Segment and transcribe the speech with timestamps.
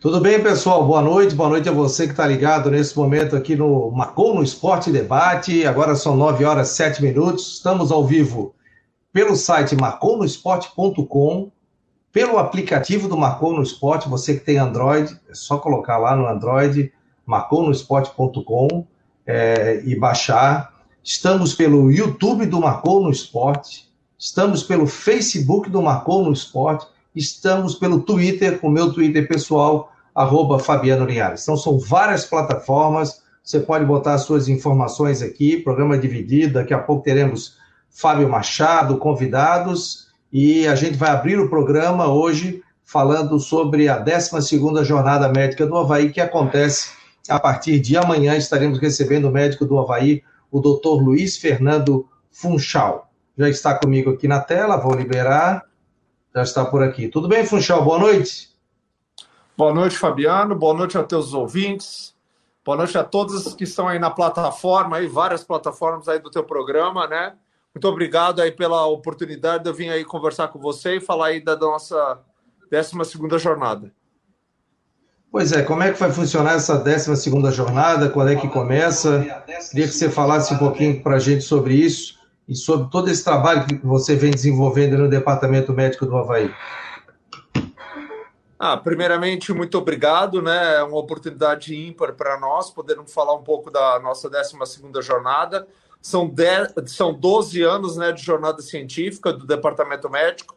[0.00, 0.86] Tudo bem, pessoal?
[0.86, 1.34] Boa noite.
[1.34, 5.66] Boa noite a você que está ligado nesse momento aqui no Marcou no Esporte Debate.
[5.66, 7.54] Agora são 9 horas e 7 minutos.
[7.54, 8.54] Estamos ao vivo
[9.12, 11.50] pelo site marconosport.com,
[12.12, 14.08] pelo aplicativo do Marcou no Esporte.
[14.08, 16.92] Você que tem Android, é só colocar lá no Android,
[17.26, 18.86] marconosport.com
[19.26, 20.74] é, e baixar.
[21.02, 23.90] Estamos pelo YouTube do Marcou no Esporte.
[24.16, 26.86] Estamos pelo Facebook do Marcou no Esporte
[27.18, 31.42] Estamos pelo Twitter, com o meu Twitter pessoal, arroba Fabiano Linhares.
[31.42, 36.78] Então, são várias plataformas, você pode botar as suas informações aqui, programa dividido, daqui a
[36.78, 37.56] pouco teremos
[37.90, 44.84] Fábio Machado, convidados, e a gente vai abrir o programa hoje falando sobre a 12ª
[44.84, 46.90] Jornada Médica do Havaí, que acontece
[47.28, 50.22] a partir de amanhã, estaremos recebendo o médico do Havaí,
[50.52, 53.10] o doutor Luiz Fernando Funchal.
[53.36, 55.67] Já está comigo aqui na tela, vou liberar
[56.38, 57.08] já está por aqui.
[57.08, 57.84] Tudo bem, Funchal?
[57.84, 58.50] Boa noite.
[59.56, 60.54] Boa noite, Fabiano.
[60.54, 62.14] Boa noite a teus ouvintes.
[62.64, 66.44] Boa noite a todos que estão aí na plataforma, aí, várias plataformas aí do teu
[66.44, 67.32] programa, né?
[67.74, 71.40] Muito obrigado aí pela oportunidade de eu vir aí conversar com você e falar aí
[71.42, 72.20] da nossa
[72.70, 73.92] 12 jornada.
[75.30, 78.10] Pois é, como é que vai funcionar essa 12 jornada?
[78.10, 79.20] Quando é que começa?
[79.70, 82.17] Queria que você falasse um pouquinho para a gente sobre isso
[82.48, 86.50] e sobre todo esse trabalho que você vem desenvolvendo no Departamento Médico do Havaí.
[88.58, 90.76] Ah, primeiramente, muito obrigado, né?
[90.76, 94.52] É uma oportunidade ímpar para nós podermos falar um pouco da nossa 12
[95.00, 95.68] jornada.
[96.00, 100.56] São, 10, são 12 anos né, de jornada científica do Departamento Médico.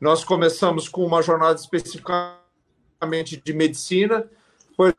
[0.00, 4.28] Nós começamos com uma jornada especificamente de medicina,
[4.68, 4.94] depois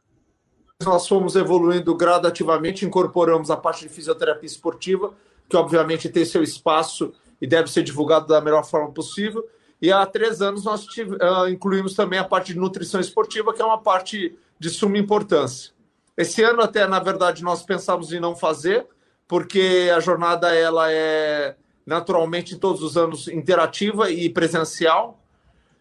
[0.83, 5.13] nós fomos evoluindo gradativamente, incorporamos a parte de fisioterapia esportiva,
[5.49, 7.11] que obviamente tem seu espaço
[7.41, 9.43] e deve ser divulgado da melhor forma possível.
[9.81, 13.61] E há três anos nós tive, uh, incluímos também a parte de nutrição esportiva, que
[13.61, 15.71] é uma parte de suma importância.
[16.15, 18.85] Esse ano até, na verdade, nós pensamos em não fazer,
[19.25, 25.23] porque a jornada ela é naturalmente todos os anos interativa e presencial.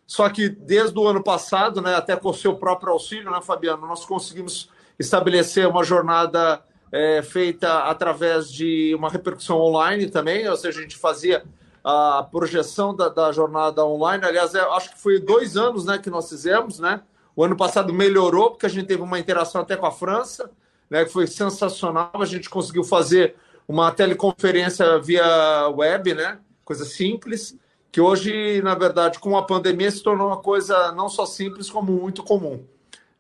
[0.07, 3.87] Só que desde o ano passado, né, até com o seu próprio auxílio, né, Fabiano,
[3.87, 10.79] nós conseguimos estabelecer uma jornada é, feita através de uma repercussão online também, ou seja,
[10.79, 11.45] a gente fazia
[11.85, 14.25] a projeção da, da jornada online.
[14.25, 17.01] Aliás, é, acho que foi dois anos né, que nós fizemos, né?
[17.35, 20.51] O ano passado melhorou, porque a gente teve uma interação até com a França,
[20.91, 22.11] né, que foi sensacional.
[22.15, 26.39] A gente conseguiu fazer uma teleconferência via web, né?
[26.65, 27.57] Coisa simples,
[27.93, 31.93] que hoje, na verdade, com a pandemia se tornou uma coisa não só simples, como
[31.93, 32.65] muito comum,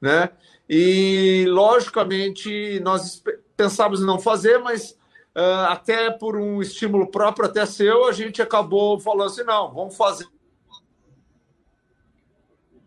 [0.00, 0.30] né?
[0.68, 3.22] E, logicamente, nós
[3.58, 4.92] pensávamos em não fazer, mas
[5.36, 9.96] uh, até por um estímulo próprio, até seu, a gente acabou falando assim: não, vamos
[9.96, 10.28] fazer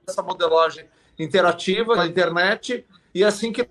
[0.07, 0.89] essa modelagem
[1.19, 3.69] interativa na internet e é assim que.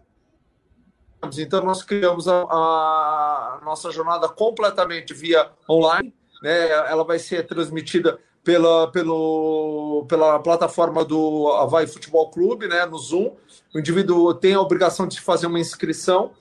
[1.38, 6.70] Então, nós criamos a, a nossa jornada completamente via online, né?
[6.70, 13.36] ela vai ser transmitida pela, pelo, pela plataforma do Havaí Futebol Clube, né, no Zoom.
[13.74, 16.32] O indivíduo tem a obrigação de fazer uma inscrição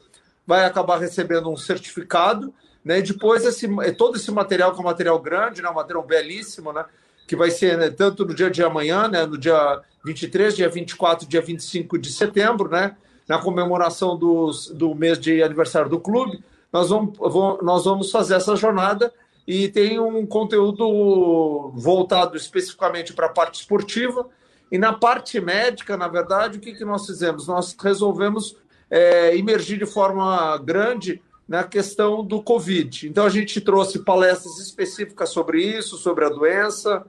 [0.49, 2.51] vai acabar recebendo um certificado,
[2.83, 2.97] né?
[2.97, 5.69] E depois esse, todo esse material, que é um material grande, né?
[5.69, 6.85] um material belíssimo, né?
[7.27, 9.27] Que vai ser né, tanto no dia de amanhã, né?
[9.27, 12.97] No dia 23, dia 24, dia 25 de setembro, né?
[13.27, 16.43] Na comemoração dos, do mês de aniversário do clube,
[16.73, 17.15] nós vamos,
[17.61, 19.13] nós vamos fazer essa jornada
[19.47, 24.27] e tem um conteúdo voltado especificamente para a parte esportiva.
[24.71, 27.45] E na parte médica, na verdade, o que, que nós fizemos?
[27.45, 28.55] Nós resolvemos
[28.89, 33.07] é, emergir de forma grande na questão do Covid.
[33.07, 37.03] Então, a gente trouxe palestras específicas sobre isso, sobre a doença,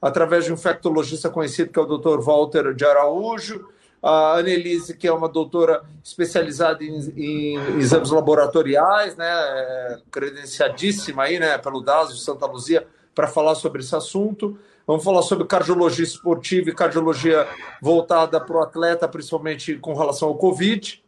[0.00, 2.20] através de um infectologista conhecido, que é o Dr.
[2.20, 3.68] Walter de Araújo,
[4.02, 11.38] a Annelise, que é uma doutora especializada em, em exames laboratoriais, né, é, credenciadíssima aí,
[11.38, 14.58] né, pelo DAS de Santa Luzia, para falar sobre esse assunto.
[14.86, 17.48] Vamos falar sobre cardiologia esportiva e cardiologia
[17.80, 21.02] voltada para o atleta, principalmente com relação ao Covid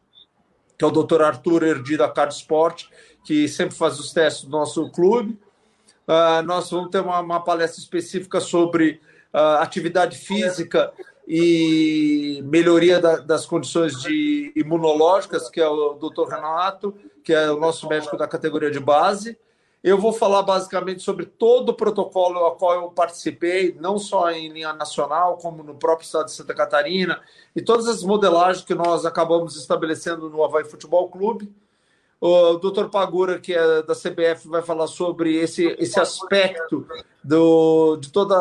[0.79, 1.23] que é o Dr.
[1.23, 2.85] Arthur Erdi da Card Sport,
[3.25, 5.37] que sempre faz os testes do nosso clube.
[6.07, 9.01] Uh, nós vamos ter uma, uma palestra específica sobre
[9.35, 10.93] uh, atividade física
[11.27, 16.31] e melhoria da, das condições de imunológicas, que é o Dr.
[16.31, 16.95] Renato,
[17.25, 19.37] que é o nosso médico da categoria de base.
[19.83, 24.49] Eu vou falar basicamente sobre todo o protocolo ao qual eu participei, não só em
[24.49, 27.21] linha nacional, como no próprio estado de Santa Catarina,
[27.55, 31.53] e todas as modelagens que nós acabamos estabelecendo no Havaí Futebol Clube.
[32.21, 36.85] O doutor Pagura, que é da CBF, vai falar sobre esse, esse aspecto
[37.23, 38.35] do, de todo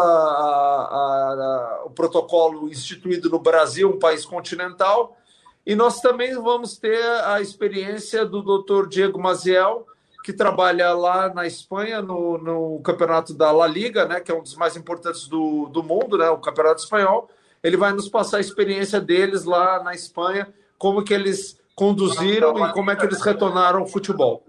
[1.86, 5.16] o protocolo instituído no Brasil, um país continental.
[5.64, 9.86] E nós também vamos ter a experiência do doutor Diego Maziel,
[10.28, 14.44] que trabalha lá na Espanha, no, no campeonato da La Liga, né, que é um
[14.44, 17.30] dos mais importantes do, do mundo, né, o campeonato espanhol.
[17.64, 22.74] Ele vai nos passar a experiência deles lá na Espanha, como que eles conduziram e
[22.74, 24.44] como é que eles retornaram ao futebol.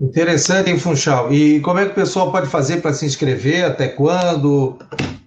[0.00, 1.32] Interessante, hein, Funchal?
[1.32, 3.66] E como é que o pessoal pode fazer para se inscrever?
[3.66, 4.80] Até quando?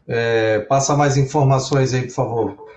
[0.05, 2.72] É, passa mais informações aí, por favor.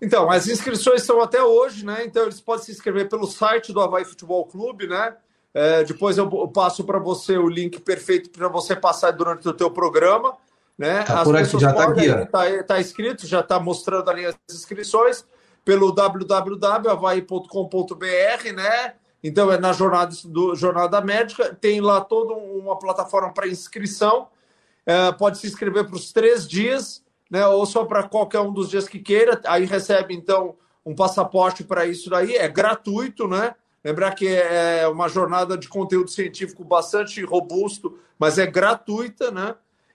[0.00, 2.04] Então, as inscrições são até hoje, né?
[2.04, 5.14] Então, eles podem se inscrever pelo site do Havaí Futebol Clube, né?
[5.52, 9.70] É, depois eu passo para você o link perfeito para você passar durante o teu
[9.70, 10.36] programa.
[10.78, 11.02] Né?
[11.02, 12.06] Tá por aqui, já está aqui.
[12.06, 15.26] Está tá escrito, já está mostrando ali as inscrições
[15.64, 18.94] pelo www.avai.com.br, né?
[19.22, 24.28] Então é na jornada do jornada médica, tem lá toda uma plataforma para inscrição.
[24.86, 27.46] É, pode se inscrever para os três dias, né?
[27.46, 29.40] Ou só para qualquer um dos dias que queira.
[29.46, 33.54] Aí recebe então um passaporte para isso daí, é gratuito, né?
[33.84, 39.54] Lembrar que é uma jornada de conteúdo científico bastante robusto, mas é gratuita, né?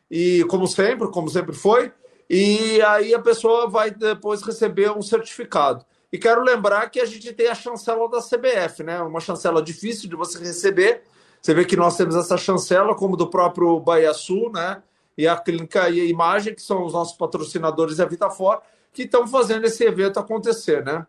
[0.10, 1.92] e como sempre, como sempre foi,
[2.30, 5.86] e aí a pessoa vai depois receber um certificado.
[6.12, 9.02] E quero lembrar que a gente tem a chancela da CBF, né?
[9.02, 11.04] Uma chancela difícil de você receber.
[11.42, 14.82] Você vê que nós temos essa chancela, como do próprio Bahia Sul, né?
[15.18, 19.04] E a Clínica e a Imagem, que são os nossos patrocinadores e a Vitafor, que
[19.04, 21.06] estão fazendo esse evento acontecer, né?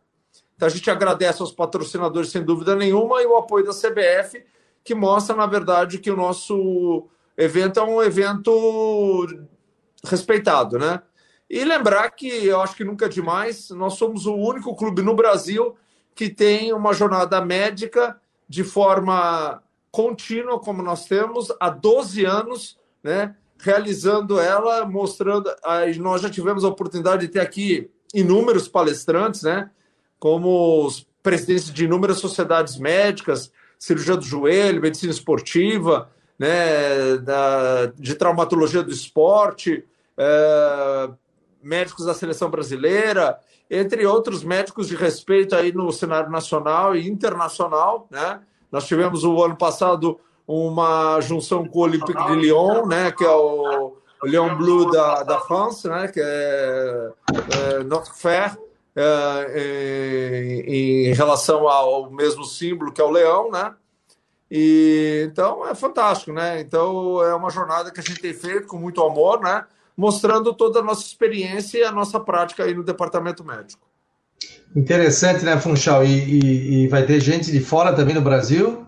[0.55, 4.44] Então a gente agradece aos patrocinadores, sem dúvida nenhuma, e o apoio da CBF,
[4.82, 7.06] que mostra, na verdade, que o nosso
[7.37, 9.26] evento é um evento
[10.05, 11.02] respeitado, né?
[11.49, 15.14] E lembrar que eu acho que nunca é demais, nós somos o único clube no
[15.14, 15.76] Brasil
[16.14, 18.19] que tem uma jornada médica
[18.49, 23.37] de forma contínua, como nós temos, há 12 anos, né?
[23.66, 25.50] Realizando ela, mostrando.
[25.98, 29.68] Nós já tivemos a oportunidade de ter aqui inúmeros palestrantes, né?
[30.20, 36.08] Como os presidentes de inúmeras sociedades médicas, cirurgia do joelho, medicina esportiva,
[36.38, 39.84] né, da, de traumatologia do esporte,
[40.16, 41.10] é,
[41.60, 43.36] médicos da seleção brasileira,
[43.68, 48.40] entre outros médicos de respeito aí no cenário nacional e internacional, né?
[48.70, 53.31] Nós tivemos o ano passado uma junção com o Olympique de Lyon, né, que é
[53.31, 57.10] o, Lyon Bleu da, da França, né, que é,
[57.81, 58.12] é Notre
[58.96, 63.75] é, em, em relação ao mesmo símbolo que é o leão, né?
[64.50, 66.60] E então é fantástico, né?
[66.60, 69.64] Então é uma jornada que a gente tem feito com muito amor, né?
[69.94, 73.87] Mostrando toda a nossa experiência e a nossa prática aí no departamento médico.
[74.75, 76.04] Interessante, né, Funchal?
[76.04, 78.86] E, e, e vai ter gente de fora também no Brasil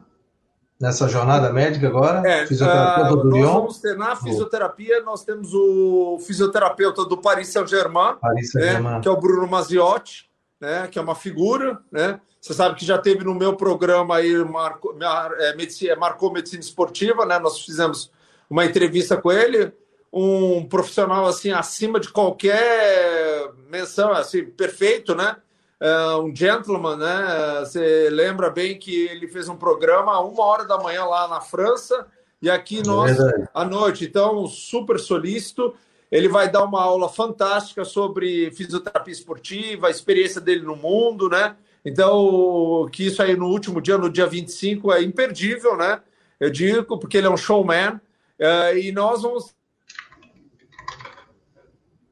[0.80, 2.28] nessa jornada médica agora?
[2.28, 3.52] É, fisioterapeuta uh, do nós Lyon?
[3.52, 8.16] vamos ter na fisioterapia, nós temos o fisioterapeuta do Paris Saint-Germain,
[8.54, 10.28] né, que é o Bruno Maziotti,
[10.60, 12.20] né, que é uma figura, né?
[12.40, 14.96] Você sabe que já teve no meu programa aí, marcou,
[15.38, 17.36] é, medicina, marcou medicina esportiva, né?
[17.38, 18.12] Nós fizemos
[18.48, 19.72] uma entrevista com ele,
[20.12, 25.36] um profissional assim acima de qualquer menção, assim perfeito, né?
[25.80, 27.60] Uh, um gentleman, né?
[27.60, 31.40] Você lembra bem que ele fez um programa a uma hora da manhã lá na
[31.40, 32.06] França
[32.40, 34.04] e aqui nós é à noite.
[34.04, 35.75] Então, super solícito.
[36.10, 41.54] Ele vai dar uma aula fantástica sobre fisioterapia esportiva, a experiência dele no mundo, né?
[41.85, 46.00] Então, que isso aí no último dia, no dia 25, é imperdível, né?
[46.40, 48.00] Eu digo, porque ele é um showman.
[48.38, 49.54] Uh, e nós vamos.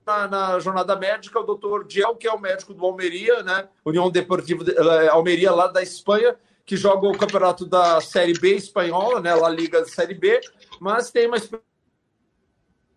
[0.06, 3.68] Na, na, jornada médica, o doutor Diel, que é o médico do Almeria, né?
[3.84, 8.54] União Deportiva de, uh, Almeria, lá da Espanha, que joga o campeonato da Série B
[8.54, 9.34] espanhola, né?
[9.34, 10.40] La Liga da Série B,
[10.80, 11.66] mas tem uma experiência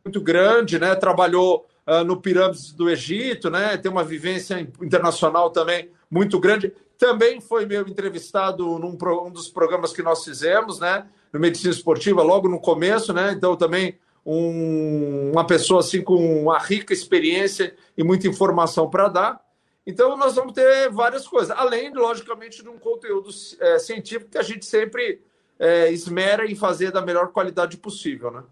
[0.06, 0.94] muito grande, né?
[0.96, 3.76] Trabalhou uh, no Pirâmides do Egito, né?
[3.76, 6.72] Tem uma vivência internacional também muito grande.
[6.96, 11.08] Também foi meu entrevistado num um dos programas que nós fizemos, né?
[11.34, 13.32] No Medicina Esportiva, logo no começo, né?
[13.32, 13.98] Então, também
[14.32, 19.42] um, uma pessoa assim com uma rica experiência e muita informação para dar.
[19.88, 24.44] Então, nós vamos ter várias coisas, além, logicamente, de um conteúdo é, científico que a
[24.44, 25.20] gente sempre
[25.58, 28.44] é, esmera em fazer da melhor qualidade possível, né?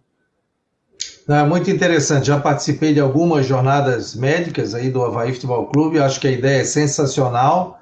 [1.30, 2.28] É muito interessante.
[2.28, 6.00] Já participei de algumas jornadas médicas aí do Havaí Futebol Clube.
[6.00, 7.80] Acho que a ideia é sensacional,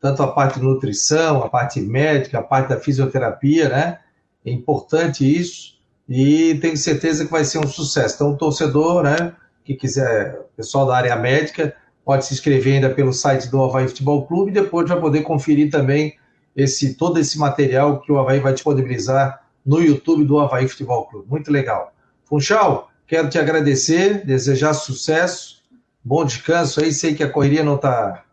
[0.00, 4.00] tanto a parte de nutrição, a parte médica, a parte da fisioterapia, né?
[4.44, 5.77] É importante isso
[6.08, 8.14] e tenho certeza que vai ser um sucesso.
[8.14, 9.34] Então, o torcedor, né,
[9.64, 11.74] que quiser, pessoal da área médica,
[12.04, 15.70] pode se inscrever ainda pelo site do Havaí Futebol Clube e depois vai poder conferir
[15.70, 16.16] também
[16.56, 21.28] esse todo esse material que o Havaí vai disponibilizar no YouTube do Havaí Futebol Clube.
[21.28, 21.92] Muito legal.
[22.24, 25.62] Funchal, quero te agradecer, desejar sucesso,
[26.02, 26.90] bom descanso aí.
[26.90, 28.24] Sei que a correria não está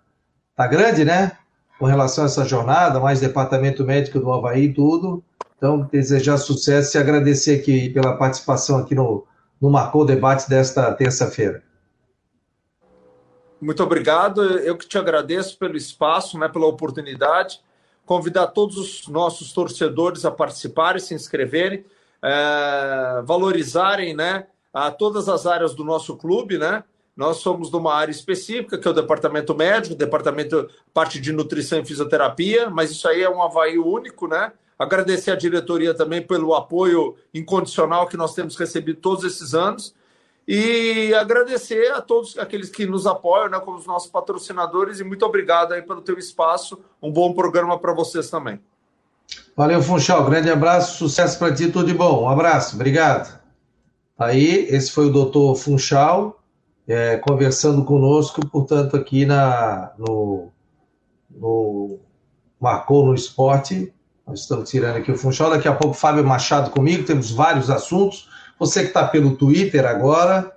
[0.56, 1.34] tá grande, né?
[1.78, 5.22] Com relação a essa jornada, mais departamento médico do Havaí e tudo.
[5.58, 9.26] Então, desejar sucesso e agradecer aqui pela participação aqui no,
[9.62, 11.64] no Marcou Debate desta terça-feira.
[13.62, 14.44] Muito obrigado.
[14.60, 17.62] Eu que te agradeço pelo espaço, né, pela oportunidade.
[18.06, 21.86] Convidar todos os nossos torcedores a participarem, se inscreverem,
[22.22, 26.84] é, valorizarem né, a todas as áreas do nosso clube, né?
[27.16, 31.80] Nós somos de uma área específica, que é o departamento médico, departamento parte de nutrição
[31.80, 34.52] e fisioterapia, mas isso aí é um Havaí único, né?
[34.78, 39.94] Agradecer à diretoria também pelo apoio incondicional que nós temos recebido todos esses anos.
[40.48, 45.26] E agradecer a todos aqueles que nos apoiam, né, como os nossos patrocinadores, e muito
[45.26, 46.80] obrigado aí pelo teu espaço.
[47.02, 48.60] Um bom programa para vocês também.
[49.56, 50.24] Valeu, Funchal.
[50.26, 52.24] Grande abraço, sucesso para ti, tudo de bom.
[52.24, 53.40] Um abraço, obrigado.
[54.18, 56.40] Aí, esse foi o doutor Funchal,
[56.88, 60.50] é, conversando conosco, portanto, aqui na, no,
[61.30, 62.00] no
[62.62, 63.92] Marcou no Esporte.
[64.28, 65.52] Nós estamos tirando aqui o Funchal.
[65.52, 68.28] Daqui a pouco, Fábio Machado comigo, temos vários assuntos.
[68.58, 70.52] Você que está pelo Twitter agora,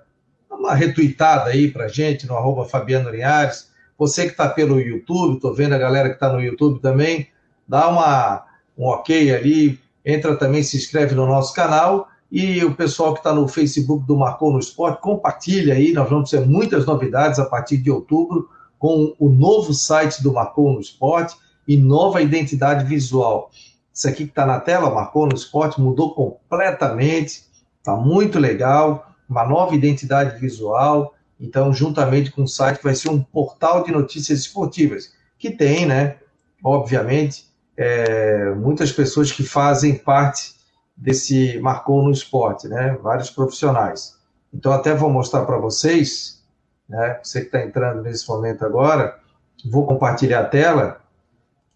[0.49, 3.69] dá uma retuitada aí para gente no arroba Fabiano Linhares.
[3.97, 7.27] Você que está pelo YouTube, estou vendo a galera que está no YouTube também,
[7.67, 8.45] dá uma,
[8.75, 12.07] um ok ali, entra também, se inscreve no nosso canal.
[12.31, 16.31] E o pessoal que está no Facebook do Marcou no Esporte, compartilha aí, nós vamos
[16.31, 18.49] ter muitas novidades a partir de outubro
[18.79, 21.35] com o novo site do Marcou no Esporte
[21.69, 23.49] e nova identidade visual.
[23.93, 27.47] Isso aqui que está na tela, Marcou no Esporte, mudou completamente
[27.79, 31.15] Está muito legal, uma nova identidade visual.
[31.39, 36.17] Então, juntamente com o site, vai ser um portal de notícias esportivas, que tem, né,
[36.63, 37.47] obviamente,
[37.77, 40.53] é, muitas pessoas que fazem parte
[40.95, 44.17] desse Marcou no Esporte, né, vários profissionais.
[44.53, 46.43] Então, até vou mostrar para vocês,
[46.87, 49.17] né, você que está entrando nesse momento agora,
[49.65, 51.01] vou compartilhar a tela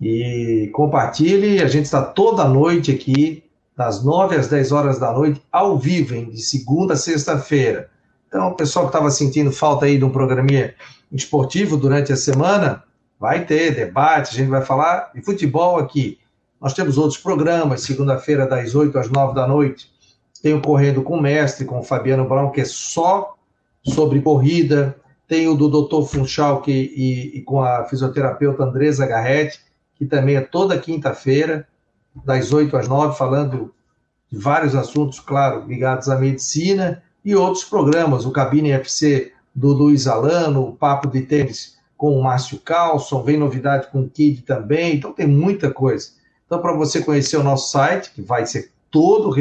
[0.04, 1.62] e compartilhe.
[1.62, 3.44] A gente está toda noite aqui
[3.76, 7.90] das 9 às 10 horas da noite, ao vivo, hein, de segunda a sexta-feira.
[8.28, 10.76] Então, o pessoal que estava sentindo falta aí de um programinha
[11.12, 12.84] esportivo durante a semana,
[13.20, 16.20] vai ter debate, a gente vai falar de futebol aqui.
[16.60, 19.90] Nós temos outros programas, segunda-feira, das 8 às 9 da noite,
[20.42, 23.36] tem o Correndo com o Mestre, com o Fabiano Brown, que é só
[23.84, 24.96] sobre corrida,
[25.28, 26.06] tem o do Dr.
[26.06, 29.60] Funchal que, e, e com a fisioterapeuta Andresa Garretti,
[29.96, 31.68] que também é toda quinta-feira
[32.26, 33.74] das 8 às 9, falando
[34.32, 40.08] de vários assuntos, claro, ligados à medicina, e outros programas, o Cabine FC do Luiz
[40.08, 44.96] Alano, o Papo de Tênis com o Márcio Carlson, vem novidade com o Kid também,
[44.96, 46.10] então tem muita coisa.
[46.46, 49.34] Então, para você conhecer o nosso site, que vai ser todo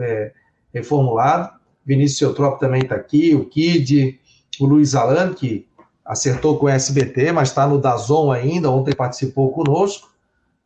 [0.00, 0.32] é,
[0.74, 1.50] reformulado,
[1.86, 4.18] Vinícius Eutropo também está aqui, o Kid,
[4.58, 5.67] o Luiz Alano, que
[6.08, 10.10] acertou com o SBT, mas está no Dazon ainda, ontem participou conosco,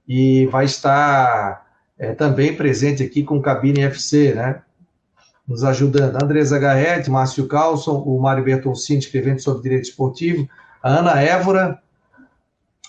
[0.07, 1.67] e vai estar
[1.99, 4.63] é, também presente aqui com Cabine FC, né?
[5.47, 6.23] Nos ajudando.
[6.23, 10.49] Andresa Garrett, Márcio Carlson, o Mário Bertoncini escrevendo sobre direito esportivo,
[10.81, 11.83] a Ana Évora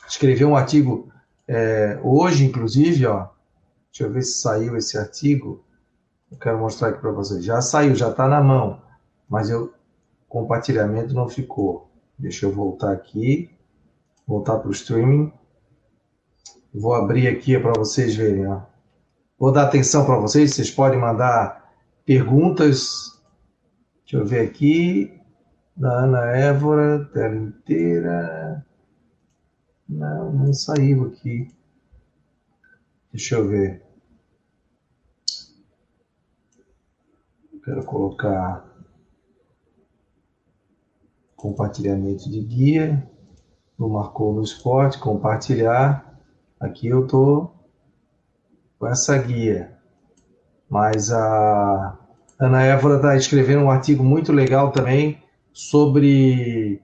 [0.07, 1.11] escreveu um artigo
[1.47, 3.29] é, hoje, inclusive, ó.
[3.91, 5.63] Deixa eu ver se saiu esse artigo.
[6.31, 7.43] Eu quero mostrar aqui para vocês.
[7.43, 8.79] Já saiu, já está na mão,
[9.27, 9.73] mas eu
[10.29, 11.92] compartilhamento não ficou.
[12.17, 13.49] Deixa eu voltar aqui,
[14.27, 15.31] voltar para o streaming.
[16.73, 18.47] Vou abrir aqui para vocês verem.
[18.47, 18.61] Ó.
[19.37, 21.73] Vou dar atenção para vocês, vocês podem mandar
[22.05, 23.21] perguntas.
[24.01, 25.19] Deixa eu ver aqui.
[25.75, 28.63] Da Ana Évora, tela inteira.
[29.89, 31.47] Não, não saiu aqui.
[33.11, 33.83] Deixa eu ver.
[37.63, 38.72] Quero colocar
[41.43, 43.05] compartilhamento de guia.
[43.77, 46.17] No Marcou no Esporte, compartilhar.
[46.57, 47.51] Aqui eu tô
[48.79, 49.73] com essa guia.
[50.69, 51.97] Mas a
[52.39, 55.21] Ana Évora está escrevendo um artigo muito legal também
[55.51, 56.81] sobre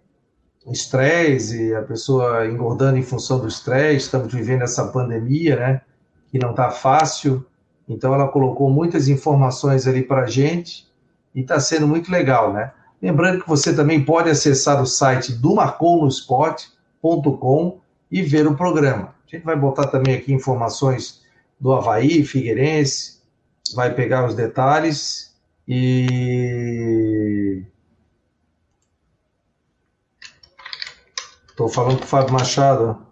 [0.67, 4.07] estresse e a pessoa engordando em função do estresse.
[4.07, 5.81] Estamos vivendo essa pandemia, né?
[6.27, 7.45] Que não está fácil.
[7.87, 10.85] Então ela colocou muitas informações ali para a gente
[11.33, 12.73] e está sendo muito legal, né?
[13.01, 17.79] Lembrando que você também pode acessar o site do marconosport.com
[18.11, 19.15] e ver o programa.
[19.25, 21.21] A gente vai botar também aqui informações
[21.59, 23.19] do Havaí, Figueirense,
[23.73, 25.33] vai pegar os detalhes
[25.67, 27.63] e.
[31.49, 33.05] Estou falando com o Fábio Machado.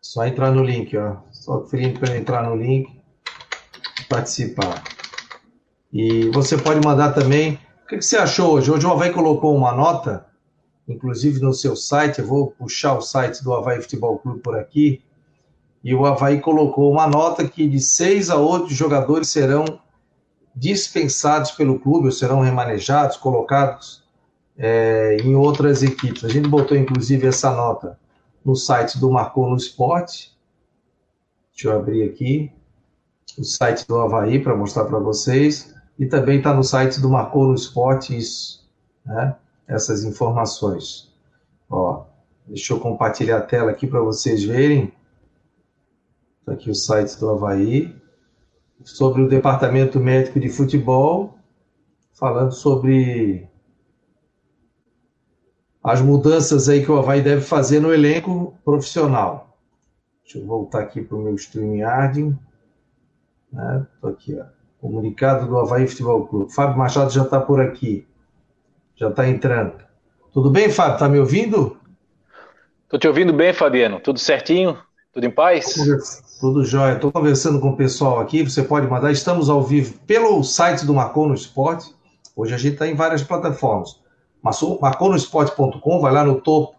[0.00, 1.16] Só entrar no link, ó.
[1.32, 2.97] Só conferindo para entrar no link,
[4.08, 4.82] participar.
[5.92, 7.58] E você pode mandar também.
[7.84, 8.70] O que, você achou hoje?
[8.70, 10.26] Hoje o Havaí colocou uma nota,
[10.86, 12.18] inclusive no seu site.
[12.18, 15.02] Eu vou puxar o site do Havaí Futebol Clube por aqui.
[15.82, 19.64] E o Havaí colocou uma nota que de seis a oito jogadores serão
[20.54, 24.02] dispensados pelo clube, ou serão remanejados, colocados
[24.56, 26.24] é, em outras equipes.
[26.24, 27.98] A gente botou, inclusive, essa nota
[28.44, 30.36] no site do Marcou no Esporte.
[31.52, 32.52] Deixa eu abrir aqui
[33.40, 35.74] o site do Havaí para mostrar para vocês.
[35.98, 38.68] E também está no site do Marcou no Esporte isso,
[39.04, 39.34] né?
[39.66, 41.12] essas informações.
[41.68, 42.04] Ó,
[42.46, 44.92] deixa eu compartilhar a tela aqui para vocês verem.
[46.40, 47.94] Está aqui o site do Havaí
[48.84, 51.36] sobre o Departamento Médico de Futebol,
[52.12, 53.48] falando sobre
[55.82, 59.58] as mudanças aí que o Havaí deve fazer no elenco profissional.
[60.22, 62.36] Deixa eu voltar aqui para o meu StreamYard.
[63.52, 63.86] Né?
[64.00, 64.44] Tô aqui, ó.
[64.80, 66.52] Comunicado do Havaí Futebol Clube.
[66.52, 68.06] Fábio Machado já está por aqui.
[68.94, 69.74] Já está entrando.
[70.32, 70.94] Tudo bem, Fábio?
[70.94, 71.76] Está me ouvindo?
[72.84, 74.00] Estou te ouvindo bem, Fabiano.
[74.00, 74.78] Tudo certinho?
[75.12, 75.74] Tudo em paz?
[76.40, 76.94] Tudo jóia.
[76.94, 78.42] Estou conversando com o pessoal aqui.
[78.42, 79.10] Você pode mandar.
[79.10, 81.92] Estamos ao vivo pelo site do Marcou no Esporte.
[82.36, 84.00] Hoje a gente está em várias plataformas.
[84.42, 86.76] Marconosport.com, vai lá no topo,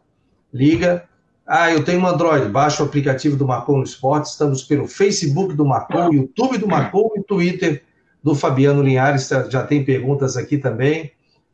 [0.53, 1.08] liga.
[1.51, 4.25] Ah, eu tenho um Android, baixa o aplicativo do Marcou no Esporte.
[4.25, 7.83] Estamos pelo Facebook do Marcou, YouTube do Marcou e Twitter
[8.21, 9.27] do Fabiano Linhares.
[9.49, 11.11] Já tem perguntas aqui também.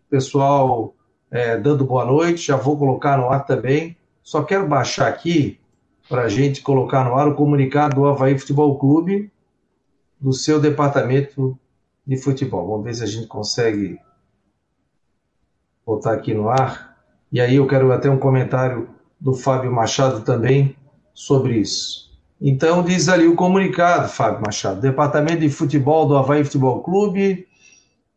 [0.10, 0.94] Pessoal
[1.32, 3.96] é, dando boa noite, já vou colocar no ar também.
[4.22, 5.62] Só quero baixar aqui
[6.10, 9.32] para a gente colocar no ar o comunicado do Havaí Futebol Clube
[10.20, 11.58] do seu departamento
[12.06, 12.68] de futebol.
[12.68, 13.98] Vamos ver se a gente consegue
[15.86, 16.98] botar aqui no ar.
[17.32, 20.76] E aí eu quero até um comentário do Fábio Machado também
[21.14, 22.06] sobre isso.
[22.42, 24.82] Então diz ali o comunicado, Fábio Machado.
[24.82, 27.48] Departamento de Futebol do Havaí Futebol Clube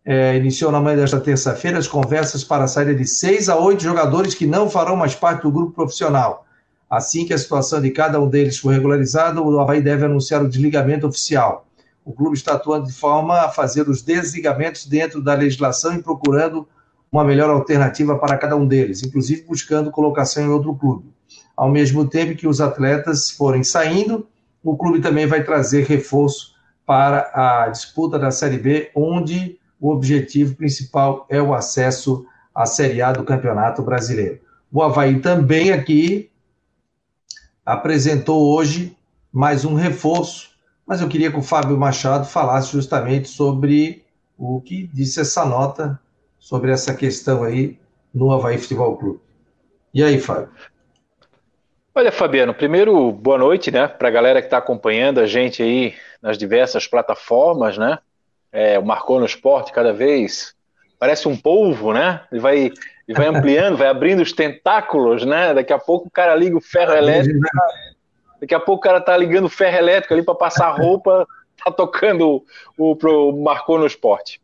[0.05, 3.82] é, iniciou na manhã desta terça-feira as conversas para a saída de seis a oito
[3.82, 6.47] jogadores que não farão mais parte do grupo profissional.
[6.91, 10.49] Assim que a situação de cada um deles for regularizada, o Havaí deve anunciar o
[10.49, 11.67] desligamento oficial.
[12.04, 16.67] O clube está atuando de forma a fazer os desligamentos dentro da legislação e procurando
[17.10, 21.12] uma melhor alternativa para cada um deles, inclusive buscando colocação em outro clube.
[21.56, 24.26] Ao mesmo tempo que os atletas forem saindo,
[24.62, 26.54] o clube também vai trazer reforço
[26.86, 33.02] para a disputa da Série B, onde o objetivo principal é o acesso à Série
[33.02, 34.40] A do Campeonato Brasileiro.
[34.73, 36.30] O Havaí também aqui
[37.64, 38.97] apresentou hoje
[39.32, 40.50] mais um reforço,
[40.86, 44.04] mas eu queria que o Fábio Machado falasse justamente sobre
[44.36, 46.00] o que disse essa nota
[46.49, 47.78] sobre essa questão aí
[48.13, 49.21] no Havaí Futebol Clube.
[49.93, 50.49] E aí, Fábio?
[51.95, 55.95] Olha, Fabiano, primeiro, boa noite, né, para a galera que está acompanhando a gente aí
[56.23, 57.99] nas diversas plataformas, né?
[58.50, 60.54] É, o Marcou no Esporte cada vez
[60.99, 62.23] parece um polvo, né?
[62.32, 62.58] Ele vai,
[63.06, 65.52] ele vai ampliando, vai abrindo os tentáculos, né?
[65.52, 67.41] Daqui a pouco o cara liga o ferro elétrico.
[68.41, 71.28] Daqui a pouco o cara tá ligando o ferro elétrico ali para passar roupa,
[71.63, 72.43] tá tocando
[72.78, 74.41] o, o pro Marcou no Esporte.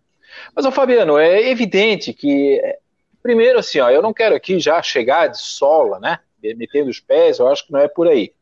[0.54, 2.60] Mas, ô Fabiano, é evidente que,
[3.22, 6.18] primeiro assim, ó, eu não quero aqui já chegar de sola, né?
[6.56, 8.32] Metendo os pés, eu acho que não é por aí.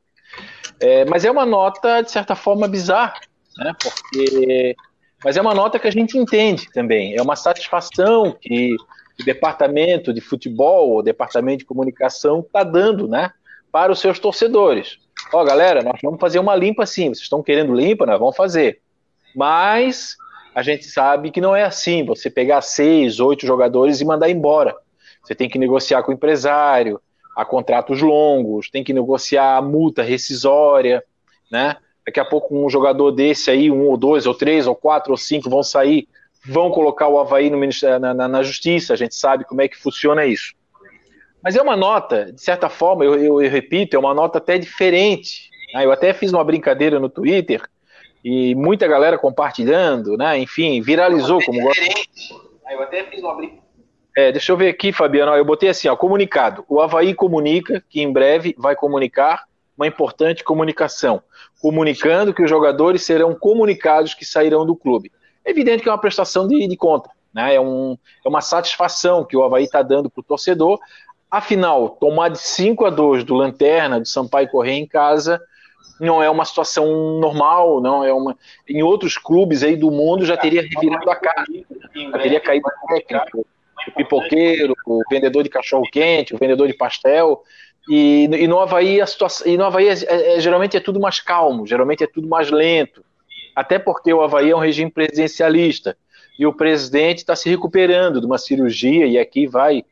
[0.81, 3.21] É, mas é uma nota, de certa forma, bizarra,
[3.57, 3.73] né?
[3.81, 4.75] Porque.
[5.25, 7.15] Mas é uma nota que a gente entende também.
[7.17, 8.75] É uma satisfação que
[9.21, 13.31] o departamento de futebol, o departamento de comunicação está dando, né?
[13.71, 14.99] Para os seus torcedores.
[15.33, 17.05] Ó, galera, nós vamos fazer uma limpa sim.
[17.05, 18.05] Vocês estão querendo limpa?
[18.05, 18.81] Nós vamos fazer.
[19.35, 20.17] Mas
[20.55, 24.75] a gente sabe que não é assim, você pegar seis, oito jogadores e mandar embora.
[25.23, 27.01] Você tem que negociar com o empresário,
[27.37, 31.03] há contratos longos, tem que negociar a multa rescisória,
[31.51, 31.77] né?
[32.05, 35.17] Daqui a pouco um jogador desse aí, um ou dois, ou três, ou quatro, ou
[35.17, 36.09] cinco vão sair,
[36.45, 37.59] vão colocar o Havaí no
[38.01, 40.55] na, na, na justiça, a gente sabe como é que funciona isso.
[41.43, 44.59] Mas é uma nota, de certa forma, eu, eu, eu repito, é uma nota até
[44.59, 45.51] diferente.
[45.75, 45.85] Né?
[45.85, 47.63] Eu até fiz uma brincadeira no Twitter,
[48.25, 50.39] e muita galera compartilhando, né?
[50.39, 51.83] Enfim, viralizou como gosta.
[52.71, 53.35] Eu até fiz uma
[54.17, 55.33] é, deixa eu ver aqui, Fabiano.
[55.33, 56.65] Eu botei assim, ó, comunicado.
[56.69, 59.45] O Havaí comunica que em breve vai comunicar
[59.77, 61.23] uma importante comunicação,
[61.61, 65.11] comunicando que os jogadores serão comunicados que sairão do clube.
[65.45, 67.55] É evidente que é uma prestação de, de conta, né?
[67.55, 70.79] É, um, é uma satisfação que o Havaí está dando para o torcedor.
[71.31, 75.41] Afinal, tomar de 5 a 2 do Lanterna, do Sampaio Correia em casa,
[76.01, 78.37] não é uma situação normal, não é uma.
[78.69, 81.45] Em outros clubes aí do mundo já teria revirado a cara,
[81.95, 83.47] já teria caído o técnico,
[83.89, 87.43] o pipoqueiro, o vendedor de cachorro quente, o vendedor de pastel.
[87.89, 91.01] E, e no Havaí a situação, e no Havaí é, é, é, geralmente é tudo
[91.01, 93.05] mais calmo, geralmente é tudo mais lento.
[93.55, 95.97] Até porque o Havaí é um regime presidencialista
[96.39, 99.85] e o presidente está se recuperando de uma cirurgia e aqui vai,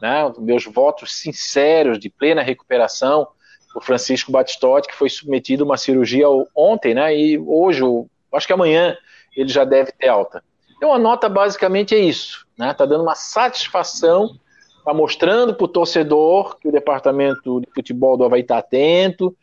[0.00, 3.28] né, meus votos sinceros de plena recuperação
[3.74, 7.16] o Francisco Batistotti, que foi submetido a uma cirurgia ontem, né?
[7.16, 7.82] E hoje,
[8.32, 8.96] acho que amanhã,
[9.36, 10.42] ele já deve ter alta.
[10.76, 12.72] Então a nota basicamente é isso, né?
[12.74, 14.30] Tá dando uma satisfação,
[14.84, 19.34] tá mostrando para o torcedor que o departamento de futebol do Havaí está atento,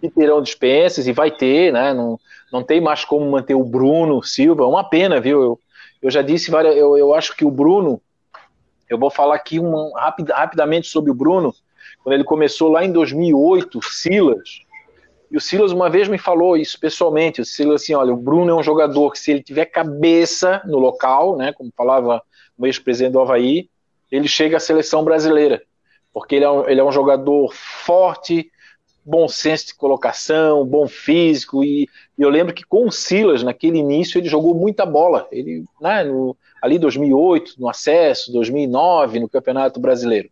[0.00, 1.92] que terão dispensas e vai ter, né?
[1.92, 2.18] Não,
[2.52, 5.42] não tem mais como manter o Bruno Silva, uma pena, viu?
[5.42, 5.60] Eu,
[6.02, 8.00] eu já disse várias, eu, eu acho que o Bruno,
[8.88, 11.54] eu vou falar aqui um, rapid, rapidamente sobre o Bruno
[12.02, 14.60] quando ele começou lá em 2008, Silas,
[15.30, 18.50] e o Silas uma vez me falou isso pessoalmente, o Silas assim, olha, o Bruno
[18.50, 22.20] é um jogador que se ele tiver cabeça no local, né, como falava
[22.58, 23.68] o ex-presidente do Havaí,
[24.10, 25.62] ele chega à seleção brasileira,
[26.12, 28.50] porque ele é um, ele é um jogador forte,
[29.04, 33.78] bom senso de colocação, bom físico, e, e, eu lembro que com o Silas, naquele
[33.78, 39.78] início, ele jogou muita bola, ele, né, no, ali 2008, no acesso, 2009, no Campeonato
[39.78, 40.28] Brasileiro.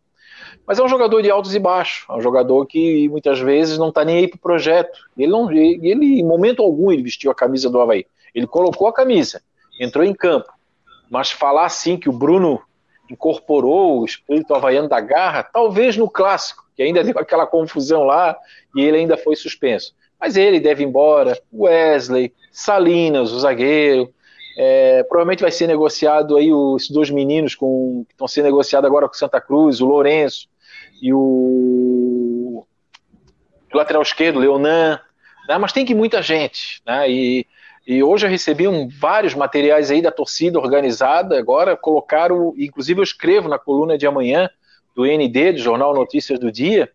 [0.67, 3.89] Mas é um jogador de altos e baixos, é um jogador que muitas vezes não
[3.89, 4.99] está nem aí para o projeto.
[5.17, 8.07] Ele, não, ele, em momento algum, ele vestiu a camisa do Havaí.
[8.35, 9.43] Ele colocou a camisa,
[9.81, 10.53] entrou em campo.
[11.11, 12.61] Mas falar assim que o Bruno
[13.11, 18.37] incorporou o espírito havaiano da garra, talvez no clássico, que ainda deu aquela confusão lá
[18.77, 19.95] e ele ainda foi suspenso.
[20.21, 24.13] Mas ele deve ir embora, Wesley, Salinas, o zagueiro,
[24.61, 29.07] é, provavelmente vai ser negociado aí os dois meninos com, que estão sendo negociados agora
[29.07, 30.49] com Santa Cruz, o Lourenço
[31.01, 32.67] e o,
[33.73, 34.99] o lateral esquerdo, Leonan,
[35.49, 35.59] né?
[35.59, 37.09] mas tem que muita gente, né?
[37.09, 37.47] E,
[37.87, 43.05] e hoje eu recebi um, vários materiais aí da torcida organizada, agora colocaram, inclusive eu
[43.05, 44.51] escrevo na coluna de amanhã
[44.93, 46.91] do ND, do Jornal Notícias do Dia,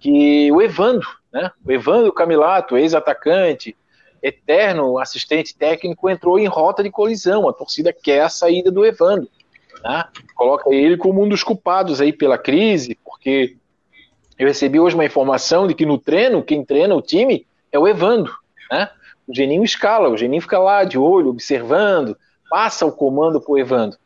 [0.00, 1.48] que o Evandro, né?
[1.64, 3.76] O Evandro Camilato, ex-atacante,
[4.22, 7.48] eterno assistente técnico, entrou em rota de colisão.
[7.48, 9.28] A torcida quer a saída do Evandro.
[9.82, 10.04] Né?
[10.34, 13.56] Coloca ele como um dos culpados aí pela crise, porque
[14.38, 17.86] eu recebi hoje uma informação de que no treino, quem treina o time é o
[17.86, 18.34] Evandro.
[18.70, 18.88] Né?
[19.26, 22.16] O Geninho escala, o Geninho fica lá de olho, observando,
[22.48, 23.98] passa o comando para o Evandro.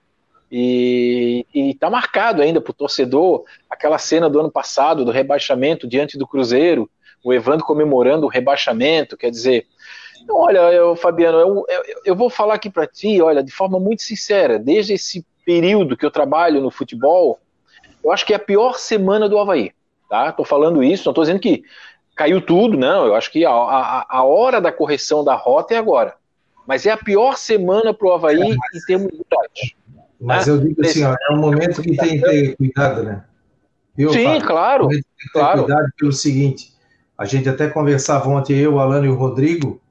[0.55, 6.19] E está marcado ainda para o torcedor aquela cena do ano passado, do rebaixamento diante
[6.19, 6.91] do Cruzeiro,
[7.25, 9.67] o Evandro comemorando o rebaixamento, quer dizer.
[10.23, 13.79] Então, olha, eu, Fabiano, eu, eu, eu vou falar aqui para ti, olha, de forma
[13.81, 17.39] muito sincera, desde esse período que eu trabalho no futebol,
[18.05, 19.73] eu acho que é a pior semana do Havaí.
[20.09, 20.31] Tá?
[20.31, 21.63] Tô falando isso, não tô dizendo que
[22.15, 23.07] caiu tudo, não.
[23.07, 26.15] Eu acho que a, a, a hora da correção da rota é agora.
[26.67, 29.77] Mas é a pior semana para o Havaí é, mas, em termos de idade.
[30.21, 30.53] Mas né?
[30.53, 33.25] eu digo assim, ó, é um momento que tem que ter cuidado, né?
[33.99, 34.89] Eu, Sim, Fábio, claro.
[34.89, 35.65] Tem que ter claro.
[35.65, 36.73] cuidado pelo seguinte:
[37.19, 39.82] a gente até conversava ontem, eu, o Alano e o Rodrigo,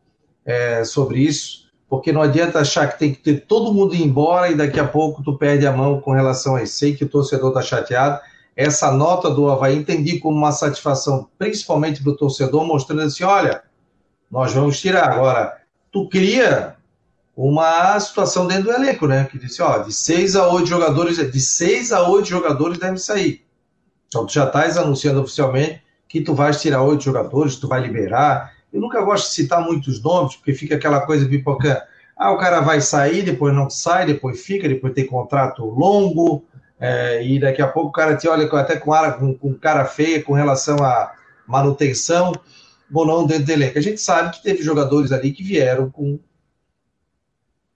[0.52, 1.62] é, sobre isso
[1.92, 4.88] porque não adianta achar que tem que ter todo mundo ir embora e daqui a
[4.88, 6.76] pouco tu perde a mão com relação a isso.
[6.76, 8.18] Sei que o torcedor está chateado.
[8.56, 13.64] Essa nota do Havaí entendi como uma satisfação, principalmente para o torcedor, mostrando assim: olha,
[14.32, 15.12] nós vamos tirar.
[15.12, 15.58] Agora,
[15.92, 16.78] tu cria
[17.36, 19.28] uma situação dentro do elenco, né?
[19.30, 23.46] Que disse, ó, de seis a oito jogadores, de seis a oito jogadores devem sair.
[24.08, 28.54] Então tu já estás anunciando oficialmente que tu vais tirar oito jogadores, tu vai liberar.
[28.72, 31.82] Eu nunca gosto de citar muitos nomes, porque fica aquela coisa pipocando.
[32.18, 36.46] Ah, o cara vai sair, depois não sai, depois fica, depois tem contrato longo,
[36.80, 40.24] é, e daqui a pouco o cara te olha até com, com, com cara feia
[40.24, 41.14] com relação à
[41.48, 42.32] manutenção
[42.94, 43.78] ou não dentro do elenco.
[43.78, 46.20] A gente sabe que teve jogadores ali que vieram com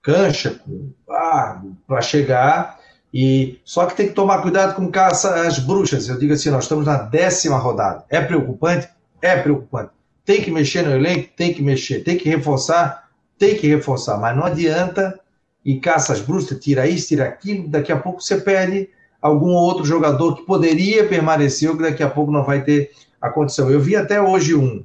[0.01, 2.79] cancha, com ah, para chegar,
[3.13, 6.07] e só que tem que tomar cuidado com caça as bruxas.
[6.07, 8.05] Eu digo assim, nós estamos na décima rodada.
[8.09, 8.89] É preocupante?
[9.21, 9.94] É preocupante.
[10.25, 11.29] Tem que mexer no elenco?
[11.37, 12.03] Tem que mexer.
[12.03, 13.09] Tem que reforçar?
[13.37, 14.17] Tem que reforçar.
[14.17, 15.19] Mas não adianta
[15.63, 17.67] e caça as bruxas, tira isso, tira aquilo.
[17.67, 18.89] Daqui a pouco você perde
[19.21, 23.29] algum outro jogador que poderia permanecer ou que daqui a pouco não vai ter a
[23.29, 23.69] condição.
[23.69, 24.83] Eu vi até hoje um,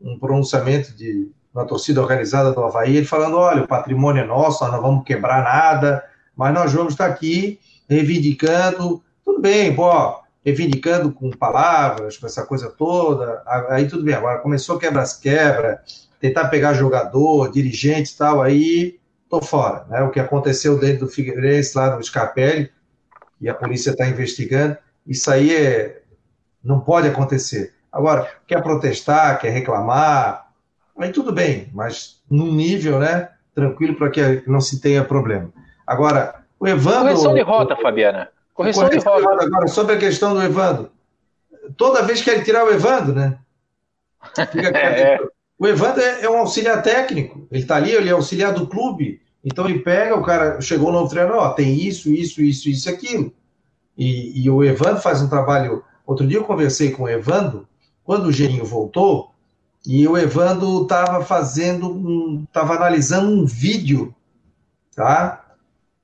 [0.00, 4.64] um pronunciamento de uma torcida organizada do Havaí, ele falando: olha, o patrimônio é nosso,
[4.64, 6.02] nós não vamos quebrar nada,
[6.36, 9.02] mas nós vamos estar aqui reivindicando.
[9.24, 14.14] Tudo bem, pô, reivindicando com palavras, com essa coisa toda, aí tudo bem.
[14.14, 15.82] Agora começou quebra-quebra,
[16.20, 19.86] tentar pegar jogador, dirigente e tal, aí tô fora.
[19.88, 20.02] Né?
[20.02, 22.70] O que aconteceu dentro do Figueirense, lá no Scarpelli,
[23.40, 24.76] e a polícia está investigando,
[25.06, 26.02] isso aí é,
[26.62, 27.74] não pode acontecer.
[27.90, 30.48] Agora, quer protestar, quer reclamar,
[30.96, 35.52] aí tudo bem, mas num nível, né, tranquilo para que não se tenha problema.
[35.86, 37.02] Agora, o Evandro...
[37.02, 38.28] Correção de rota, Fabiana.
[38.62, 39.44] Correção, de rota.
[39.44, 40.90] Agora, sobre a questão do Evandro.
[41.76, 43.38] Toda vez que ele tirar o Evandro, né?
[44.74, 45.18] é.
[45.62, 47.46] O Evandro é, é um auxiliar técnico.
[47.48, 49.22] Ele está ali, ele é auxiliar do clube.
[49.44, 52.90] Então ele pega, o cara chegou no novo treinador, ó, tem isso, isso, isso, isso,
[52.90, 53.32] aquilo.
[53.96, 55.84] E, e, o Evandro faz um trabalho.
[56.04, 57.68] Outro dia eu conversei com o Evandro,
[58.02, 59.32] quando o Gerinho voltou,
[59.86, 64.12] e o Evandro estava fazendo, estava um, analisando um vídeo,
[64.96, 65.41] tá?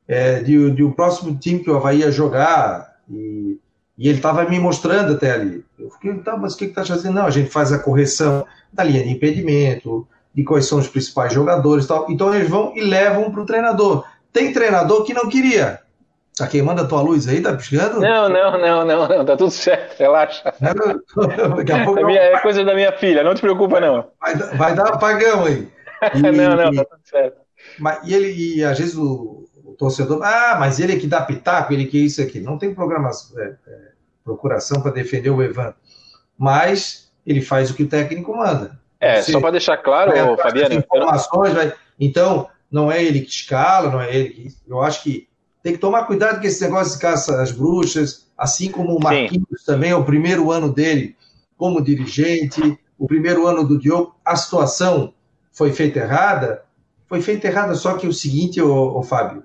[0.09, 3.59] É, de, de o próximo time que o Havaí ia jogar, e,
[3.97, 5.63] e ele estava me mostrando até ali.
[5.79, 7.15] Eu fiquei, tá, mas o que está fazendo?
[7.15, 11.33] Não, a gente faz a correção da linha de impedimento, de quais são os principais
[11.33, 12.07] jogadores e tal.
[12.09, 14.05] Então eles vão e levam para o treinador.
[14.33, 15.81] Tem treinador que não queria.
[16.37, 17.41] Tá queimando a tua luz aí?
[17.41, 18.01] Tá piscando?
[18.01, 19.25] Não, não, não, não, não.
[19.25, 20.55] Tá tudo certo, relaxa.
[21.57, 21.99] Daqui a pouco.
[21.99, 24.07] É, minha, é coisa da minha filha, não te preocupa, não.
[24.21, 25.69] Vai, vai dar apagão aí.
[26.15, 27.39] E, não, não, tá tudo certo.
[27.77, 29.48] Mas, e ele, e às vezes o,
[29.79, 32.41] torcedor, ah, mas ele é que dá pitaco, ele que é isso aqui.
[32.41, 33.79] Não tem programa, é, é,
[34.25, 35.73] procuração para defender o Evan.
[36.37, 38.79] Mas ele faz o que o técnico manda.
[39.01, 40.75] É, só para deixar claro, Fabiano.
[40.75, 44.49] Informações, vai, então, não é ele que escala, não é ele que.
[44.67, 45.29] Eu acho que
[45.63, 49.47] tem que tomar cuidado com esse negócio de caça às bruxas, assim como o Marquinhos
[49.61, 49.67] Sim.
[49.67, 51.17] também, é o primeiro ano dele
[51.57, 55.15] como dirigente, o primeiro ano do Diogo, a situação
[55.53, 56.65] foi feita errada,
[57.09, 59.43] foi feita errada, só que o seguinte, ô, ô Fábio,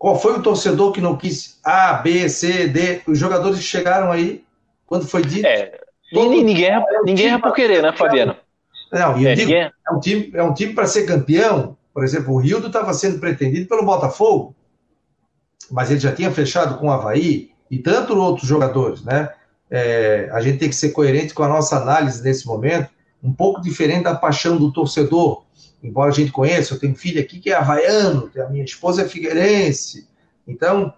[0.00, 3.02] qual foi o torcedor que não quis A, B, C, D?
[3.06, 4.42] Os jogadores que chegaram aí,
[4.84, 5.46] quando foi dito.
[5.46, 5.78] É,
[6.12, 8.34] ninguém, é, ninguém é por querer, né, Fabiano?
[8.90, 11.76] Não, é, digo, é um time, é um time para ser campeão.
[11.94, 14.56] Por exemplo, o Rildo estava sendo pretendido pelo Botafogo
[15.70, 19.30] mas ele já tinha fechado com o Havaí e tanto outros jogadores, né?
[19.70, 22.90] É, a gente tem que ser coerente com a nossa análise nesse momento,
[23.22, 25.44] um pouco diferente da paixão do torcedor.
[25.82, 29.08] Embora a gente conheça, eu tenho filho aqui que é havaiano, a minha esposa é
[29.08, 30.08] figueirense.
[30.46, 30.92] Então,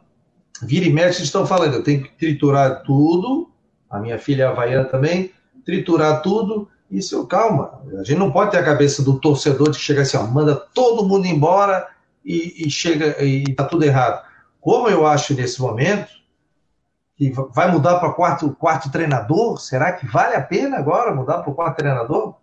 [0.63, 3.51] vira e mexe estão falando, eu tenho que triturar tudo,
[3.89, 5.31] a minha filha é havaiana também,
[5.65, 9.85] triturar tudo, isso, calma, a gente não pode ter a cabeça do torcedor de que
[9.85, 11.89] chega assim, ó, manda todo mundo embora
[12.25, 14.23] e, e chega e tá tudo errado
[14.63, 16.09] como eu acho nesse momento,
[17.17, 21.51] que vai mudar para quarto, quarto treinador, será que vale a pena agora mudar para
[21.51, 22.37] o quarto treinador?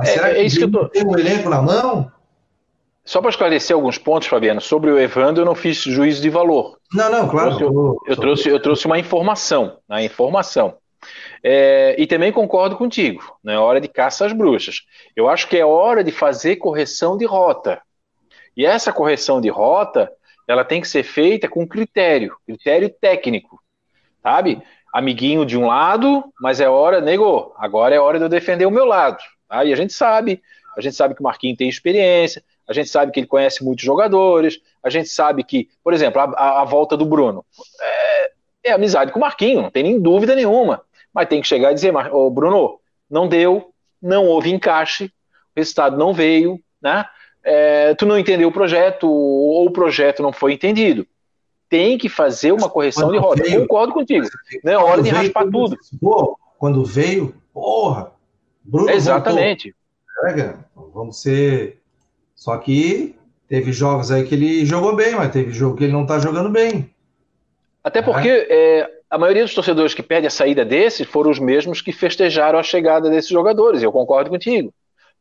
[0.00, 0.88] Mas é, será é que, é isso que eu tô...
[0.88, 2.10] tem um elenco na mão?
[3.04, 6.78] Só para esclarecer alguns pontos, Fabiano, sobre o Evandro, eu não fiz juízo de valor.
[6.92, 7.50] Não, não, claro.
[7.50, 10.76] Eu trouxe, eu, eu trouxe, eu trouxe uma informação, a né, informação.
[11.42, 14.82] É, e também concordo contigo, não é hora de caça às bruxas.
[15.16, 17.82] Eu acho que é hora de fazer correção de rota.
[18.56, 20.10] E essa correção de rota,
[20.46, 23.60] ela tem que ser feita com critério, critério técnico,
[24.22, 24.62] sabe?
[24.94, 28.70] Amiguinho de um lado, mas é hora, nego, agora é hora de eu defender o
[28.70, 29.18] meu lado.
[29.50, 29.64] Tá?
[29.64, 30.40] E a gente sabe,
[30.74, 33.84] a gente sabe que o Marquinhos tem experiência, a gente sabe que ele conhece muitos
[33.84, 37.44] jogadores, a gente sabe que, por exemplo, a, a, volta do Bruno
[37.82, 38.30] é,
[38.64, 40.82] é, amizade com o Marquinhos, não tem nem dúvida nenhuma.
[41.12, 45.10] Mas tem que chegar e dizer, ô Bruno, não deu, não houve encaixe, o
[45.60, 47.04] resultado não veio, né?
[47.44, 51.06] é, tu não entendeu o projeto ou o projeto não foi entendido.
[51.68, 53.42] Tem que fazer uma correção quando de rota.
[53.42, 54.26] Veio, Concordo contigo.
[54.64, 55.78] Não é hora de raspar tudo.
[56.58, 58.12] Quando veio, porra,
[58.62, 59.74] Bruno Exatamente.
[60.26, 60.54] É,
[60.92, 61.80] vamos ser.
[62.34, 63.16] Só que
[63.48, 66.50] teve jogos aí que ele jogou bem, mas teve jogo que ele não está jogando
[66.50, 66.90] bem.
[67.82, 68.46] Até porque é.
[68.50, 72.58] É, a maioria dos torcedores que perde a saída desses foram os mesmos que festejaram
[72.58, 73.82] a chegada desses jogadores.
[73.82, 74.72] Eu concordo contigo.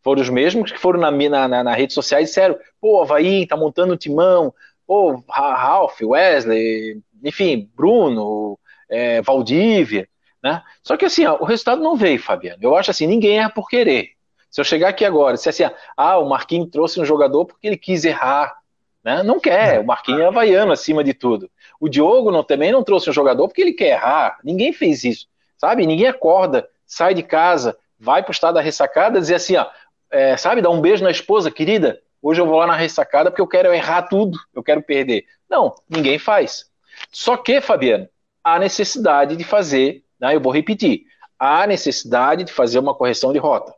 [0.02, 3.58] Foram os mesmos que foram na, na, na rede social e disseram: pô, Havaí tá
[3.58, 4.54] montando um timão,
[4.86, 8.58] pô, Ralph, Wesley, enfim, Bruno,
[8.89, 10.08] é, Valdívia,
[10.43, 10.62] né?
[10.84, 12.60] Só que assim, ó, o resultado não veio, Fabiano.
[12.62, 14.12] Eu acho assim, ninguém é por querer.
[14.49, 17.67] Se eu chegar aqui agora e disser assim, ah, o Marquinhos trouxe um jogador porque
[17.67, 18.58] ele quis errar,
[19.04, 19.23] né?
[19.23, 21.49] Não quer, o Marquinhos é havaiano acima de tudo.
[21.80, 24.39] O Diogo não, também não trouxe um jogador porque ele quer errar.
[24.43, 25.86] Ninguém fez isso, sabe?
[25.86, 29.67] Ninguém acorda, sai de casa, vai pro estado da ressacada e dizer assim, ó,
[30.10, 33.41] é, sabe, dar um beijo na esposa, querida, hoje eu vou lá na ressacada porque
[33.41, 35.25] eu quero errar tudo, eu quero perder.
[35.49, 36.69] Não, ninguém faz.
[37.12, 38.10] Só que, Fabiano,
[38.43, 41.03] há necessidade de fazer, né, eu vou repetir,
[41.38, 43.73] há necessidade de fazer uma correção de rota.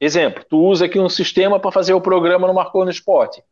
[0.00, 3.42] Exemplo, tu usa aqui um sistema para fazer o programa no Marcou no Esporte.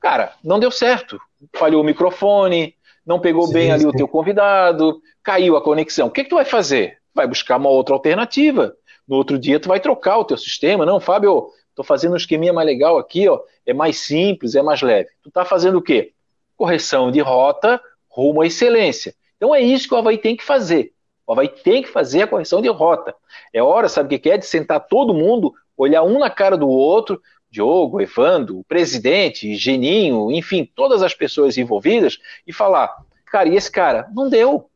[0.00, 1.20] Cara, não deu certo.
[1.54, 2.74] Falhou o microfone,
[3.06, 3.88] não pegou sim, bem ali sim.
[3.88, 6.08] o teu convidado, caiu a conexão.
[6.08, 6.98] O que, que tu vai fazer?
[7.14, 8.74] Vai buscar uma outra alternativa.
[9.06, 12.52] No outro dia tu vai trocar o teu sistema, não, Fábio, estou fazendo um esqueminha
[12.52, 15.10] mais legal aqui, ó, é mais simples, é mais leve.
[15.22, 16.12] Tu está fazendo o quê?
[16.56, 19.14] Correção de rota rumo à excelência.
[19.36, 20.92] Então é isso que o Havaí tem que fazer.
[21.32, 23.14] O Havaí tem que fazer a correção de rota.
[23.54, 24.36] É hora, sabe o que é?
[24.36, 30.30] De sentar todo mundo, olhar um na cara do outro, Diogo, Evandro, o presidente, Geninho,
[30.30, 34.10] enfim, todas as pessoas envolvidas, e falar: cara, e esse cara?
[34.14, 34.68] Não deu.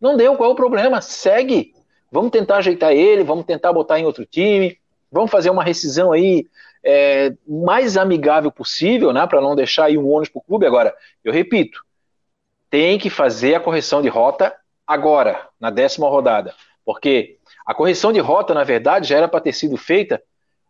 [0.00, 1.00] Não deu, qual é o problema?
[1.00, 1.74] Segue.
[2.12, 4.78] Vamos tentar ajeitar ele, vamos tentar botar em outro time,
[5.10, 6.46] vamos fazer uma rescisão aí
[6.84, 10.64] é, mais amigável possível, né, para não deixar aí um ônus para o clube.
[10.64, 11.84] Agora, eu repito,
[12.70, 14.54] tem que fazer a correção de rota
[14.86, 19.52] agora, na décima rodada, porque a correção de rota, na verdade, já era para ter
[19.52, 20.22] sido feita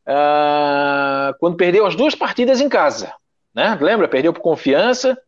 [0.07, 3.13] uh, quando perdeu as duas partidas em casa.
[3.55, 3.77] Né?
[3.81, 4.09] Lembra?
[4.09, 5.19] Perdeu por confiança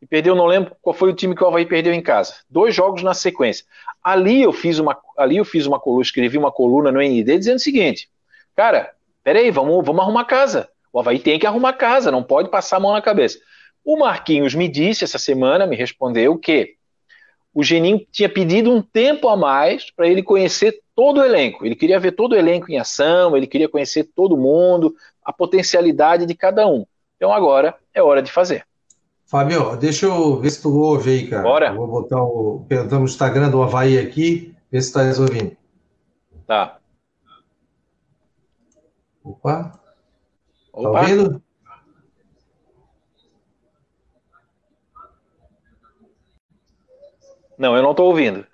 [0.00, 2.34] e perdeu, não lembro qual foi o time que o Havaí perdeu em casa.
[2.48, 3.64] Dois jogos na sequência.
[4.02, 7.56] Ali eu fiz uma, ali eu fiz uma coluna, escrevi uma coluna no ND dizendo
[7.56, 8.08] o seguinte:
[8.54, 8.92] cara,
[9.28, 10.70] Peraí, vamos, vamos arrumar casa.
[10.90, 13.38] O Havaí tem que arrumar casa, não pode passar a mão na cabeça.
[13.84, 16.76] O Marquinhos me disse essa semana, me respondeu que
[17.58, 21.66] o Geninho tinha pedido um tempo a mais para ele conhecer todo o elenco.
[21.66, 24.94] Ele queria ver todo o elenco em ação, ele queria conhecer todo mundo,
[25.24, 26.86] a potencialidade de cada um.
[27.16, 28.64] Então agora é hora de fazer.
[29.26, 31.42] Fábio, deixa eu ver se tu ouve aí, cara.
[31.42, 31.66] Bora.
[31.70, 32.64] Eu vou botar o.
[32.68, 35.56] Perguntamos no Instagram do Havaí aqui, ver se tá ouvindo.
[36.46, 36.78] Tá.
[39.24, 39.64] Opa!
[39.64, 39.80] Tá
[40.74, 40.92] Opa.
[40.92, 41.42] Tá ouvindo?
[47.58, 48.46] Não, eu não estou ouvindo.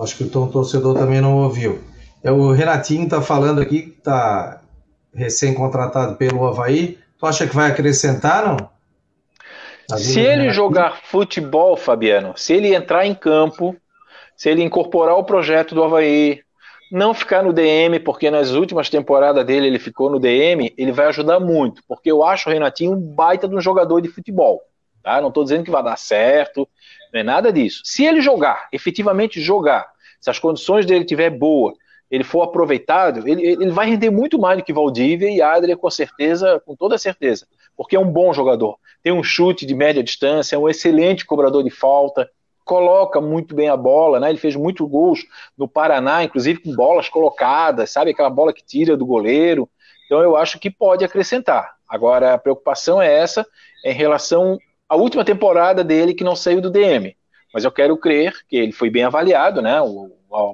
[0.00, 1.82] Acho que o tom torcedor também não ouviu.
[2.22, 4.60] É o Renatinho está falando aqui que está
[5.14, 6.98] recém-contratado pelo Havaí.
[7.18, 8.56] Tu acha que vai acrescentar, não?
[9.88, 13.74] Tá se ele jogar futebol, Fabiano, se ele entrar em campo
[14.36, 16.42] se ele incorporar o projeto do Havaí,
[16.90, 21.06] não ficar no DM, porque nas últimas temporadas dele ele ficou no DM, ele vai
[21.06, 24.62] ajudar muito, porque eu acho o Renatinho um baita de um jogador de futebol.
[25.02, 25.20] Tá?
[25.20, 26.68] Não estou dizendo que vai dar certo,
[27.12, 27.82] não é nada disso.
[27.84, 29.86] Se ele jogar, efetivamente jogar,
[30.20, 31.74] se as condições dele tiver boa,
[32.10, 35.90] ele for aproveitado, ele, ele vai render muito mais do que Valdívia e Adria, com
[35.90, 37.46] certeza, com toda certeza,
[37.76, 38.78] porque é um bom jogador.
[39.02, 42.30] Tem um chute de média distância, é um excelente cobrador de falta,
[42.66, 44.28] coloca muito bem a bola, né?
[44.28, 45.24] Ele fez muitos gols
[45.56, 48.10] no Paraná, inclusive com bolas colocadas, sabe?
[48.10, 49.70] Aquela bola que tira do goleiro.
[50.04, 51.76] Então eu acho que pode acrescentar.
[51.88, 53.46] Agora a preocupação é essa
[53.84, 57.16] em relação à última temporada dele que não saiu do DM.
[57.54, 59.76] Mas eu quero crer que ele foi bem avaliado, né?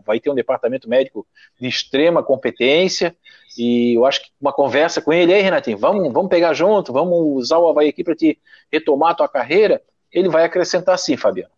[0.05, 1.27] Vai ter um departamento médico
[1.59, 3.17] de extrema competência
[3.57, 7.19] e eu acho que uma conversa com ele, aí Renatinho, vamos, vamos pegar junto, vamos
[7.43, 8.39] usar o Havaí aqui para te
[8.71, 11.51] retomar a tua carreira, ele vai acrescentar sim, Fabiano.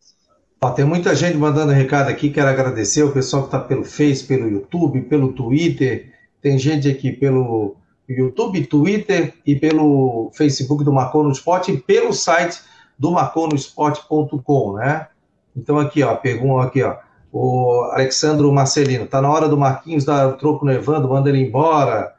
[0.64, 4.24] Ó, tem muita gente mandando recado aqui, quero agradecer o pessoal que está pelo Face,
[4.24, 6.10] pelo YouTube, pelo Twitter.
[6.40, 7.76] Tem gente aqui pelo
[8.08, 12.62] YouTube, Twitter e pelo Facebook do Marcou no Esporte e pelo site
[12.98, 15.08] do marconosport.com, né?
[15.54, 16.96] Então aqui, ó, pergunta aqui, ó,
[17.30, 21.42] o Alexandro Marcelino, tá na hora do Marquinhos dar o troco no Evandro, manda ele
[21.42, 22.14] embora.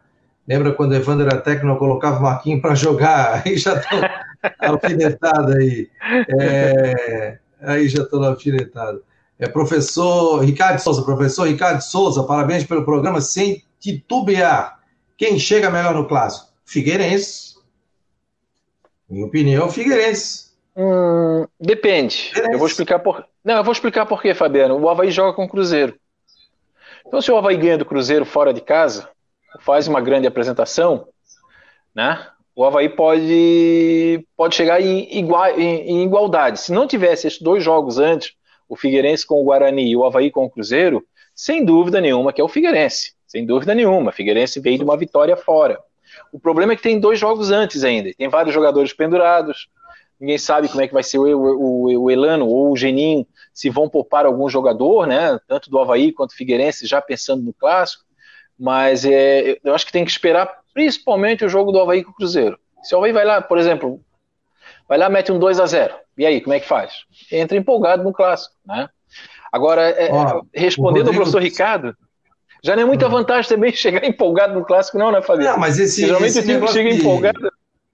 [0.47, 3.41] Lembra quando o Evandro era técnico, eu colocava o Marquinhos para jogar?
[3.43, 4.01] Aí já estão
[4.61, 5.89] alfinetado aí.
[6.39, 7.39] É...
[7.61, 9.03] Aí já estou alfinetado.
[9.37, 14.79] É professor Ricardo Souza, professor Ricardo Souza, parabéns pelo programa sem titubear.
[15.17, 16.49] Quem chega melhor no clássico?
[16.65, 17.55] Figueirense.
[19.09, 20.51] Minha opinião, Figueirense.
[20.75, 22.15] Hum, depende.
[22.15, 22.53] Figueirense.
[22.53, 23.25] Eu vou explicar por.
[23.43, 24.77] Não, eu vou explicar por quê, Fabiano.
[24.79, 25.97] O Havaí joga com o Cruzeiro.
[27.05, 29.07] Então, se o Havaí ganha do Cruzeiro fora de casa,
[29.59, 31.07] faz uma grande apresentação,
[31.93, 32.27] né?
[32.55, 36.59] O Havaí pode, pode chegar em, igual, em, em, igualdade.
[36.59, 38.33] Se não tivesse esses dois jogos antes,
[38.69, 41.03] o Figueirense com o Guarani e o Havaí com o Cruzeiro,
[41.35, 43.13] sem dúvida nenhuma que é o Figueirense.
[43.27, 44.11] Sem dúvida nenhuma.
[44.11, 45.77] O Figueirense veio de uma vitória fora.
[46.31, 48.09] O problema é que tem dois jogos antes ainda.
[48.17, 49.67] Tem vários jogadores pendurados.
[50.17, 53.69] Ninguém sabe como é que vai ser o, o, o Elano ou o Geninho, se
[53.69, 55.37] vão poupar algum jogador, né?
[55.45, 58.04] Tanto do Havaí quanto do Figueirense, já pensando no clássico.
[58.59, 62.15] Mas é, eu acho que tem que esperar principalmente o jogo do Havaí com o
[62.15, 62.57] Cruzeiro.
[62.83, 63.99] Se o Havaí vai lá, por exemplo,
[64.87, 66.91] vai lá, mete um 2 a 0 E aí, como é que faz?
[67.31, 68.89] Entra empolgado no clássico, né?
[69.51, 70.09] Agora, é,
[70.53, 71.95] respondendo ao professor Ricardo,
[72.63, 73.11] já não é muita hum.
[73.11, 75.53] vantagem também chegar empolgado no clássico, não, né, Fabiano?
[75.53, 76.01] Não, mas esse.
[76.01, 76.99] Geralmente esse o time chega de...
[76.99, 77.51] empolgado.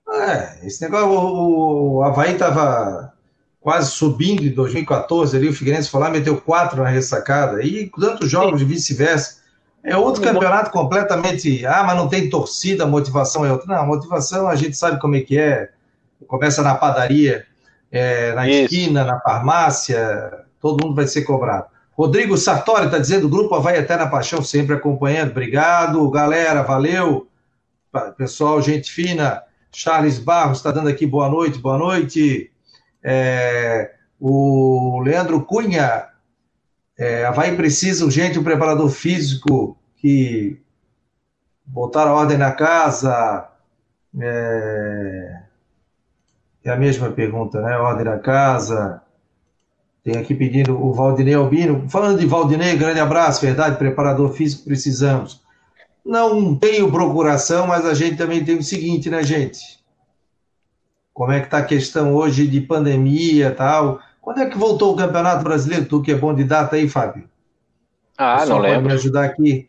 [0.09, 3.13] É, esse negócio, o, o Havaí estava
[3.59, 8.29] quase subindo em 2014 ali, o Figueirense foi lá, meteu quatro na ressacada, e tantos
[8.29, 8.65] jogos Sim.
[8.65, 9.40] de vice-versa.
[9.83, 11.65] É outro campeonato completamente.
[11.65, 13.67] Ah, mas não tem torcida, motivação é outra.
[13.67, 15.69] Não, a motivação a gente sabe como é que é.
[16.27, 17.45] Começa na padaria,
[17.91, 18.63] é, na Isso.
[18.63, 21.65] esquina, na farmácia, todo mundo vai ser cobrado.
[21.93, 25.31] Rodrigo Sartori está dizendo: o grupo vai até na paixão, sempre acompanhando.
[25.31, 27.27] Obrigado, galera, valeu.
[28.17, 29.43] Pessoal, gente fina.
[29.73, 32.51] Charles Barros está dando aqui boa noite, boa noite.
[33.03, 36.05] É, O Leandro Cunha,
[36.97, 40.59] é, Havaí precisa urgente um preparador físico que
[41.65, 43.47] botar a ordem na casa.
[44.19, 45.41] É,
[46.63, 47.77] é a mesma pergunta, né?
[47.77, 49.01] Ordem na casa.
[50.03, 51.87] Tem aqui pedindo o Valdinei Albino.
[51.89, 55.41] Falando de Valdinei, grande abraço, verdade, preparador físico, precisamos.
[56.03, 59.79] Não tenho procuração, mas a gente também tem o seguinte, né, gente?
[61.13, 63.99] Como é que está a questão hoje de pandemia tal?
[64.21, 65.85] Quando é que voltou o Campeonato Brasileiro?
[65.85, 67.27] Tu que é bom de data aí, Fábio?
[68.15, 68.87] Ah, não lembro.
[68.87, 69.67] me ajudar aqui.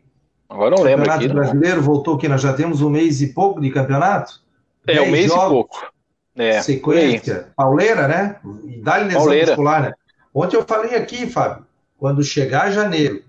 [0.49, 1.05] Agora não lembro.
[1.05, 1.83] O Campeonato aqui, Brasileiro não.
[1.85, 4.43] voltou aqui, nós já temos um mês e pouco de campeonato.
[4.87, 5.93] É, um mês jogos, e pouco.
[6.37, 7.49] É, sequência.
[7.57, 8.37] Pauleira, né?
[8.65, 9.47] E dá-lhe lesão Pauleira.
[9.47, 9.95] muscular, né?
[10.35, 11.65] Ontem eu falei aqui, Fábio,
[11.99, 13.23] quando chegar janeiro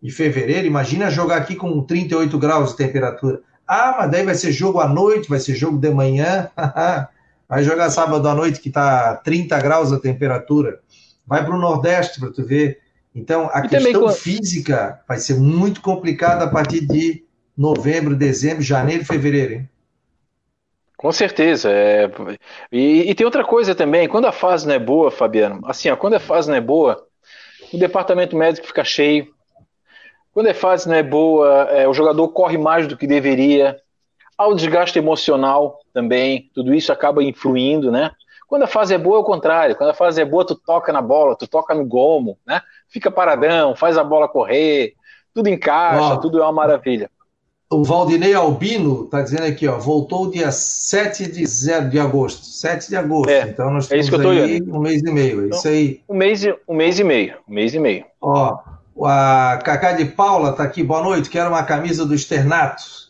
[0.00, 3.40] e fevereiro, imagina jogar aqui com 38 graus de temperatura.
[3.66, 6.50] Ah, mas daí vai ser jogo à noite, vai ser jogo de manhã.
[7.48, 10.80] vai jogar sábado à noite que está 30 graus a temperatura.
[11.26, 12.80] Vai para o Nordeste para tu ver.
[13.14, 14.14] Então, a e questão também...
[14.14, 17.24] física vai ser muito complicada a partir de
[17.56, 19.68] novembro, dezembro, janeiro e fevereiro, hein?
[20.96, 21.70] Com certeza.
[21.70, 22.10] É...
[22.70, 25.96] E, e, tem outra coisa também, quando a fase não é boa, Fabiano, assim, ó,
[25.96, 27.06] quando a fase não é boa,
[27.72, 29.32] o departamento médico fica cheio.
[30.32, 33.76] Quando a fase não é boa, é, o jogador corre mais do que deveria.
[34.38, 38.12] Há o desgaste emocional também, tudo isso acaba influindo, né?
[38.46, 39.76] Quando a fase é boa é o contrário.
[39.76, 42.62] Quando a fase é boa, tu toca na bola, tu toca no gomo, né?
[42.88, 44.94] Fica paradão, faz a bola correr,
[45.34, 46.18] tudo encaixa, oh.
[46.18, 47.10] tudo é uma maravilha.
[47.70, 52.46] O Valdinei Albino está dizendo aqui, ó, voltou dia 7 de, zero, de agosto.
[52.46, 53.28] 7 de agosto.
[53.28, 55.42] É, então nós temos é aí um mês e meio.
[55.42, 56.00] É então, isso aí.
[56.08, 57.34] Um mês, e, um mês e meio.
[57.46, 58.06] Um mês e meio.
[58.22, 58.58] Ó,
[59.04, 60.82] a Cacá de Paula está aqui.
[60.82, 61.28] Boa noite.
[61.28, 63.07] Quero uma camisa do Externatos.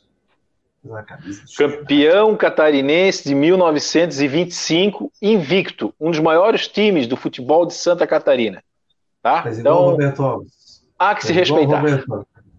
[1.56, 5.92] Campeão catarinense de 1925, invicto.
[6.00, 8.62] Um dos maiores times do futebol de Santa Catarina.
[9.22, 9.42] Tá?
[9.44, 10.82] Mas então, Roberto Alves.
[10.98, 11.82] há que se respeitar.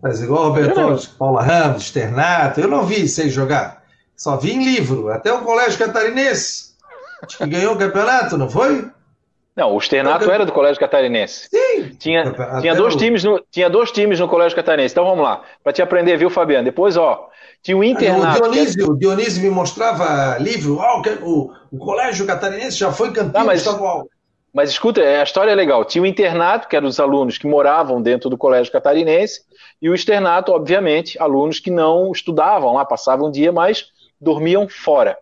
[0.01, 3.83] Mas igual o Roberto Alves, Paula Ramos, Externato, eu não vi vocês jogar.
[4.15, 5.09] Só vi em livro.
[5.09, 6.73] Até o Colégio Catarinense,
[7.27, 8.89] que ganhou o campeonato, não foi?
[9.55, 11.49] Não, o Externato era do Colégio Catarinense.
[11.49, 11.95] Sim.
[11.97, 12.97] Tinha, tinha, dois o...
[12.97, 14.93] times no, tinha dois times no Colégio Catarinense.
[14.93, 16.63] Então vamos lá, para te aprender, viu, Fabiano?
[16.63, 17.29] Depois, ó,
[17.61, 18.43] tinha o Internato.
[18.43, 23.41] O Dionísio, o Dionísio me mostrava livro, oh, o, o Colégio Catarinense já foi campeão
[23.41, 23.59] ah, mas...
[23.59, 24.07] estadual.
[24.51, 25.85] Mas escuta, a história é legal.
[25.85, 29.41] Tinha o internato, que eram os alunos que moravam dentro do colégio catarinense,
[29.79, 33.85] e o externato, obviamente, alunos que não estudavam lá, passavam o dia, mas
[34.19, 35.17] dormiam fora.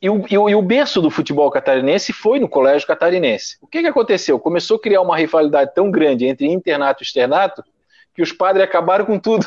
[0.00, 3.56] E o, e, o, e o, berço do futebol catarinense foi no colégio catarinense.
[3.62, 4.38] O que, que aconteceu?
[4.38, 7.64] Começou a criar uma rivalidade tão grande entre internato e externato
[8.14, 9.46] que os padres acabaram com tudo.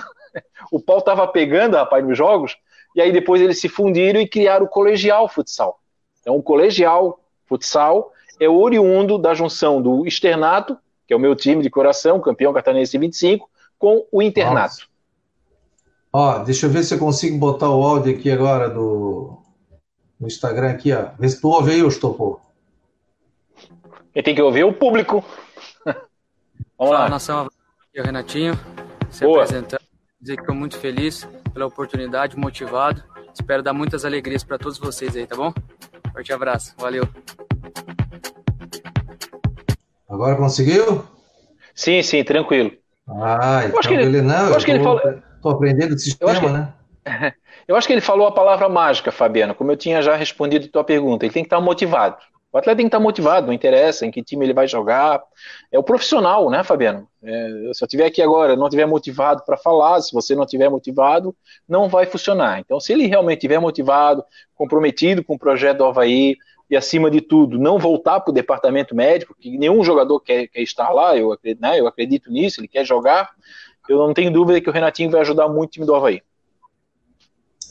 [0.71, 2.57] O pau estava pegando, rapaz, nos jogos,
[2.95, 5.79] e aí depois eles se fundiram e criaram o colegial futsal.
[6.21, 11.63] Então, o colegial futsal é oriundo da junção do externato, que é o meu time
[11.63, 14.87] de coração, campeão catarinense 25, com o internato.
[16.11, 19.37] Ó, deixa eu ver se eu consigo botar o áudio aqui agora do
[20.19, 21.11] no Instagram aqui, ó.
[21.17, 22.41] Vê se tu ouve aí, Estopor.
[24.13, 25.23] Quem tem que ouvir é o público.
[25.85, 27.09] Vamos Fala, lá.
[27.09, 27.49] nação, aqui
[27.95, 28.53] é o Renatinho,
[29.09, 29.43] se Boa.
[29.43, 29.78] apresentando.
[30.21, 33.01] Dizer que estou muito feliz pela oportunidade, motivado.
[33.33, 35.53] Espero dar muitas alegrias para todos vocês aí, tá bom?
[36.11, 37.07] Forte abraço, valeu.
[40.09, 41.05] Agora conseguiu?
[41.73, 42.71] Sim, sim, tranquilo.
[43.07, 45.01] Ah, então acho que ele, não, eu acho que ele falou.
[45.35, 46.73] Estou aprendendo o sistema, que, né?
[47.65, 50.71] Eu acho que ele falou a palavra mágica, Fabiano, como eu tinha já respondido a
[50.71, 51.23] tua pergunta.
[51.23, 52.17] Ele tem que estar motivado.
[52.51, 55.21] O atleta tem que estar motivado, não interessa em que time ele vai jogar.
[55.71, 57.07] É o profissional, né, Fabiano?
[57.21, 60.69] É, se eu estiver aqui agora não estiver motivado para falar, se você não estiver
[60.69, 61.35] motivado,
[61.67, 62.59] não vai funcionar.
[62.59, 64.23] Então, se ele realmente estiver motivado,
[64.55, 66.35] comprometido com o projeto do Havaí,
[66.69, 70.61] e, acima de tudo, não voltar para o departamento médico, que nenhum jogador quer, quer
[70.61, 73.31] estar lá, eu acredito, né, eu acredito nisso, ele quer jogar,
[73.89, 76.21] eu não tenho dúvida que o Renatinho vai ajudar muito o time do Havaí.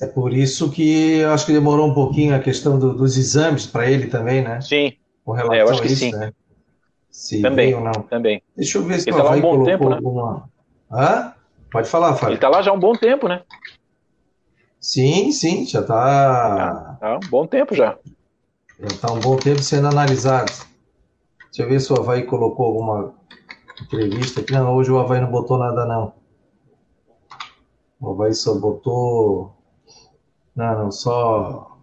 [0.00, 3.66] É por isso que eu acho que demorou um pouquinho a questão do, dos exames
[3.66, 4.60] para ele também, né?
[4.60, 4.92] Sim.
[5.24, 6.12] Com relação é, eu acho que isso, sim.
[6.12, 6.32] Né?
[7.10, 7.92] Se também, ou não.
[7.92, 8.42] também.
[8.56, 9.96] Deixa eu ver se ele está lá um bom tempo, né?
[9.96, 10.48] alguma...
[10.90, 11.34] Hã?
[11.70, 12.28] Pode falar, Fábio.
[12.28, 13.42] Ele está lá já há um bom tempo, né?
[14.80, 16.96] Sim, sim, já está.
[17.00, 17.98] Há um bom tempo já.
[18.78, 20.52] Já está um bom tempo sendo analisado.
[21.46, 23.14] Deixa eu ver se o Havaí colocou alguma
[23.82, 24.52] entrevista aqui.
[24.52, 26.12] Não, hoje o Havaí não botou nada, não.
[28.00, 29.57] O Havaí só botou.
[30.58, 31.78] Não, não, só.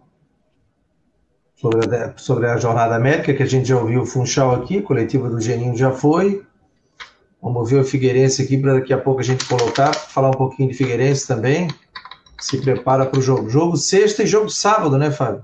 [1.54, 5.30] Sobre a, sobre a jornada médica, que a gente já ouviu o Funchal aqui, coletiva
[5.30, 6.44] do Geninho já foi.
[7.40, 10.68] Vamos ver o Figueirense aqui para daqui a pouco a gente colocar, falar um pouquinho
[10.68, 11.68] de Figueirense também.
[12.38, 13.48] Se prepara para o jogo.
[13.48, 15.42] Jogo sexta e jogo sábado, né, Fábio?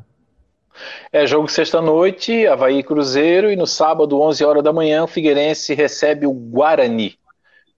[1.11, 6.27] É jogo sexta-noite, Havaí Cruzeiro, e no sábado, 11 horas da manhã, o Figueirense recebe
[6.27, 7.19] o Guarani.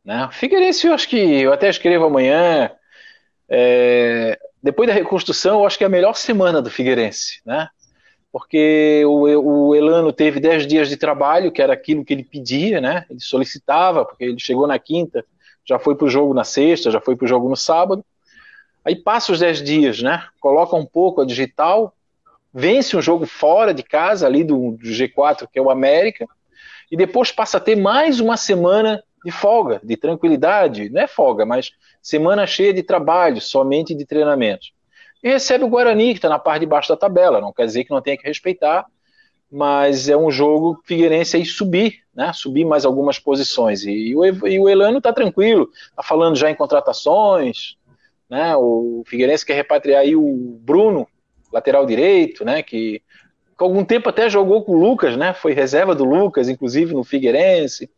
[0.04, 0.28] Né?
[0.32, 2.72] Figueirense, eu acho que eu até escrevo amanhã.
[3.48, 7.68] É, depois da reconstrução, eu acho que é a melhor semana do Figueirense, né?
[8.32, 12.80] Porque o, o Elano teve 10 dias de trabalho, que era aquilo que ele pedia,
[12.80, 13.04] né?
[13.10, 15.22] Ele solicitava, porque ele chegou na quinta,
[15.66, 18.02] já foi para o jogo na sexta, já foi para o jogo no sábado.
[18.82, 20.24] Aí passa os 10 dias, né?
[20.40, 21.94] Coloca um pouco a digital,
[22.50, 26.26] vence um jogo fora de casa, ali do, do G4, que é o América,
[26.90, 31.46] e depois passa a ter mais uma semana de folga, de tranquilidade, não é folga,
[31.46, 31.72] mas
[32.02, 34.66] semana cheia de trabalho, somente de treinamento.
[35.22, 37.84] E recebe o Guarani, que está na parte de baixo da tabela, não quer dizer
[37.84, 38.84] que não tenha que respeitar,
[39.50, 42.32] mas é um jogo Figueirense aí subir, né?
[42.34, 43.84] Subir mais algumas posições.
[43.84, 47.76] E, e, o, e o, Elano está tranquilo, está falando já em contratações,
[48.28, 48.54] né?
[48.56, 51.06] O Figueirense quer repatriar aí o Bruno,
[51.52, 52.62] lateral direito, né?
[52.62, 53.00] Que
[53.56, 55.32] com algum tempo até jogou com o Lucas, né?
[55.32, 57.88] Foi reserva do Lucas, inclusive no Figueirense.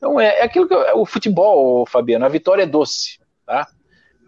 [0.00, 3.68] Então é, é aquilo que o futebol, Fabiano, a vitória é doce, tá?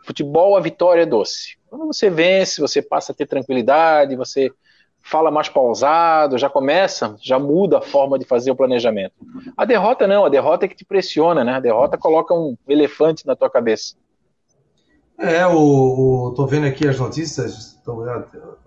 [0.04, 1.56] Futebol, a vitória é doce.
[1.66, 4.52] Quando você vence, você passa a ter tranquilidade, você
[5.00, 9.14] fala mais pausado, já começa, já muda a forma de fazer o planejamento.
[9.56, 11.54] A derrota não, a derrota é que te pressiona, né?
[11.54, 13.94] A derrota coloca um elefante na tua cabeça.
[15.18, 18.04] É, o, o tô vendo aqui as notícias, tô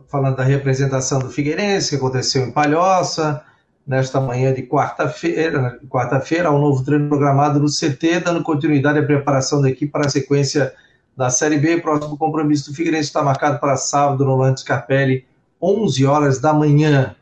[0.07, 3.43] falando da representação do Figueirense que aconteceu em Palhoça,
[3.85, 9.61] nesta manhã de quarta-feira, quarta-feira, um novo treino programado no CT, dando continuidade à preparação
[9.61, 10.73] da equipe para a sequência
[11.15, 11.81] da Série B.
[11.81, 15.25] Próximo compromisso do Figueirense está marcado para sábado no Lante Carpelli,
[15.61, 17.15] 11 horas da manhã,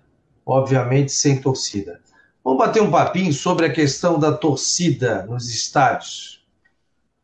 [0.46, 2.00] obviamente sem torcida.
[2.44, 6.44] Vamos bater um papinho sobre a questão da torcida nos estádios.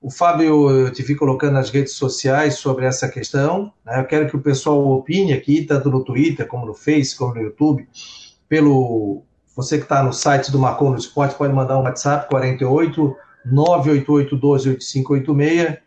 [0.01, 3.73] O Fábio, eu te vi colocando nas redes sociais sobre essa questão.
[3.85, 3.99] Né?
[3.99, 7.41] Eu quero que o pessoal opine aqui, tanto no Twitter, como no Face, como no
[7.41, 7.85] YouTube,
[8.47, 9.23] pelo
[9.61, 14.35] você que está no site do Marcon no Esporte pode mandar um WhatsApp 48 988
[14.37, 15.77] 12 8586.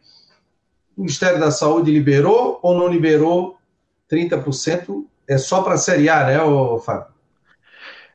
[0.95, 3.57] O Ministério da Saúde liberou ou não liberou
[4.11, 5.07] 30%?
[5.27, 6.39] É só para a Série A, né,
[6.85, 7.07] Fábio?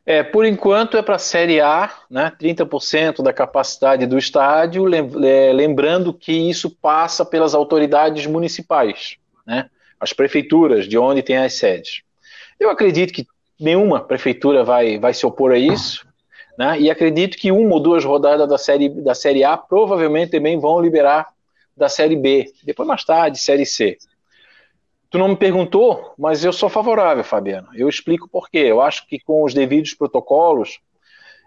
[0.05, 5.51] É, por enquanto é para a Série A, né, 30% da capacidade do estádio, é,
[5.51, 12.03] lembrando que isso passa pelas autoridades municipais, né, as prefeituras de onde tem as sedes.
[12.59, 13.25] Eu acredito que
[13.59, 16.07] nenhuma prefeitura vai, vai se opor a isso.
[16.57, 16.79] Né?
[16.81, 20.79] E acredito que uma ou duas rodadas da série, da série A provavelmente também vão
[20.79, 21.27] liberar
[21.75, 22.51] da Série B.
[22.63, 23.97] Depois, mais tarde, Série C.
[25.09, 27.69] Tu não me perguntou, mas eu sou favorável, Fabiano.
[27.73, 28.57] Eu explico por quê.
[28.57, 30.79] Eu acho que com os devidos protocolos,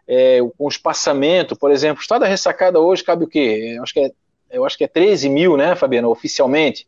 [0.06, 3.74] é, com o espaçamento, por exemplo, o estado da ressacada hoje cabe o quê?
[3.76, 4.12] Eu acho que é,
[4.50, 6.86] eu acho que é 13 mil, né, Fabiano, oficialmente.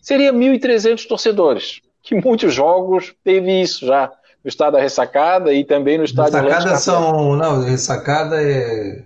[0.00, 4.12] Seria 1.300 torcedores, que muitos jogos teve isso já
[4.44, 7.36] no estado da ressacada e também no estado Ressacada são.
[7.36, 9.02] Não, ressacada é.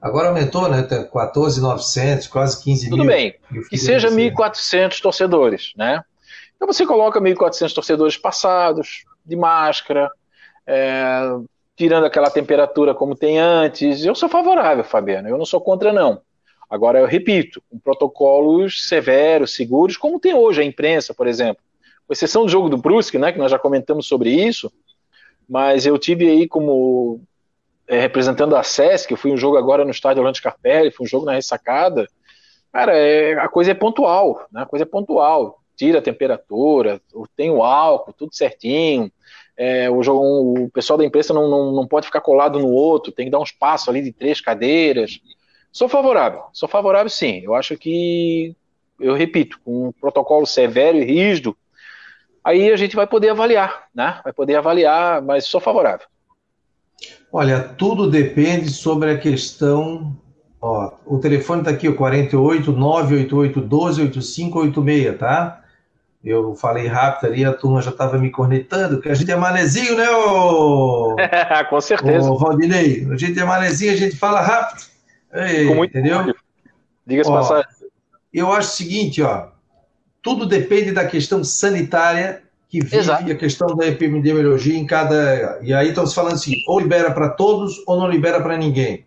[0.00, 0.82] Agora aumentou, né?
[0.82, 3.04] 14,900, quase 15 Tudo mil.
[3.04, 3.34] Tudo bem,
[3.68, 6.02] que seja 1.400 torcedores, né?
[6.56, 10.10] Então você coloca 1.400 torcedores passados, de máscara,
[10.66, 11.20] é,
[11.76, 14.02] tirando aquela temperatura como tem antes.
[14.02, 16.22] Eu sou favorável, Fabiano, eu não sou contra, não.
[16.70, 21.62] Agora, eu repito, com protocolos severos, seguros, como tem hoje a imprensa, por exemplo
[22.10, 24.68] com exceção do jogo do Brusque, né, que nós já comentamos sobre isso,
[25.48, 27.22] mas eu tive aí como
[27.86, 31.08] é, representando a SESC, eu fui um jogo agora no estádio Orlando Capelli, foi um
[31.08, 32.08] jogo na ressacada,
[32.72, 37.00] cara, é, a coisa é pontual, né, a coisa é pontual, tira a temperatura,
[37.36, 39.08] tem o álcool, tudo certinho,
[39.56, 43.12] é, o, jogo, o, pessoal da imprensa não, não, não pode ficar colado no outro,
[43.12, 45.20] tem que dar um espaço ali de três cadeiras,
[45.72, 47.42] Sou favorável, sou favorável sim.
[47.44, 48.56] Eu acho que,
[48.98, 51.56] eu repito, com um protocolo severo e rígido,
[52.44, 54.20] aí a gente vai poder avaliar, né?
[54.24, 56.06] Vai poder avaliar, mas sou favorável.
[57.32, 60.16] Olha, tudo depende sobre a questão.
[60.60, 65.60] Ó, o telefone está aqui, o 48 988 12 8586, tá?
[66.22, 69.96] Eu falei rápido ali, a turma já estava me cornetando, porque a gente é manezinho,
[69.96, 71.16] né, ô...
[71.70, 72.30] Com certeza.
[72.30, 74.82] Ô, Valdinei, a gente é manezinho, a gente fala rápido.
[75.32, 76.34] Ei, entendeu?
[77.06, 77.70] Diga-se passagem.
[78.32, 79.48] Eu acho o seguinte, ó,
[80.22, 83.30] tudo depende da questão sanitária que vive Exato.
[83.30, 85.58] a questão da epidemiologia em cada.
[85.62, 89.04] E aí estamos falando assim: ou libera para todos ou não libera para ninguém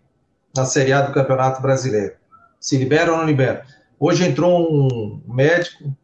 [0.56, 2.14] na Série A do Campeonato Brasileiro.
[2.60, 3.66] Se libera ou não libera.
[4.00, 5.96] Hoje entrou um médico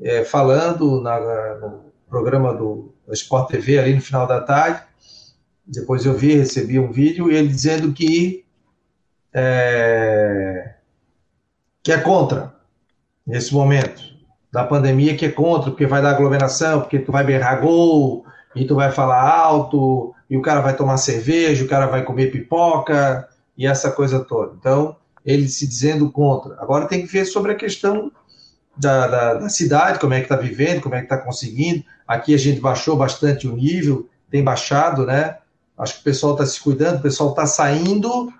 [0.00, 1.18] é, falando na,
[1.56, 4.82] no programa do Sport TV ali no final da tarde.
[5.66, 8.44] Depois eu vi, recebi um vídeo, ele dizendo que
[9.32, 10.74] é,
[11.82, 12.54] que é contra
[13.26, 14.09] nesse momento
[14.52, 18.24] da pandemia que é contra, porque vai dar aglomeração, porque tu vai berrar gol,
[18.54, 22.30] e tu vai falar alto, e o cara vai tomar cerveja, o cara vai comer
[22.30, 24.54] pipoca, e essa coisa toda.
[24.58, 26.56] Então, ele se dizendo contra.
[26.60, 28.10] Agora tem que ver sobre a questão
[28.76, 31.84] da, da, da cidade, como é que está vivendo, como é que está conseguindo.
[32.06, 35.36] Aqui a gente baixou bastante o nível, tem baixado, né?
[35.76, 38.32] Acho que o pessoal está se cuidando, o pessoal está saindo,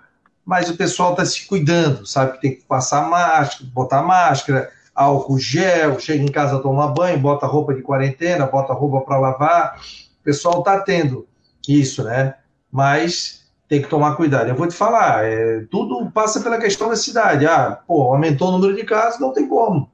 [0.45, 4.69] mas o pessoal está se cuidando, sabe que tem que passar máscara, botar máscara,
[5.01, 9.81] álcool gel, chega em casa tomar banho, bota roupa de quarentena, bota roupa para lavar.
[10.19, 11.27] O pessoal está tendo
[11.67, 12.35] isso, né?
[12.71, 14.49] Mas tem que tomar cuidado.
[14.49, 17.45] Eu vou te falar, é, tudo passa pela questão da cidade.
[17.45, 19.89] Ah, pô, aumentou o número de casos, não tem como,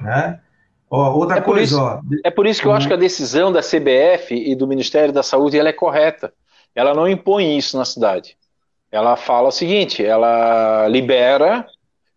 [0.00, 0.40] né?
[0.90, 2.00] Ó, outra é coisa, isso, ó.
[2.24, 5.22] É por isso que eu acho que a decisão da CBF e do Ministério da
[5.22, 6.32] Saúde ela é correta.
[6.74, 8.36] Ela não impõe isso na cidade.
[8.90, 11.66] Ela fala o seguinte: ela libera,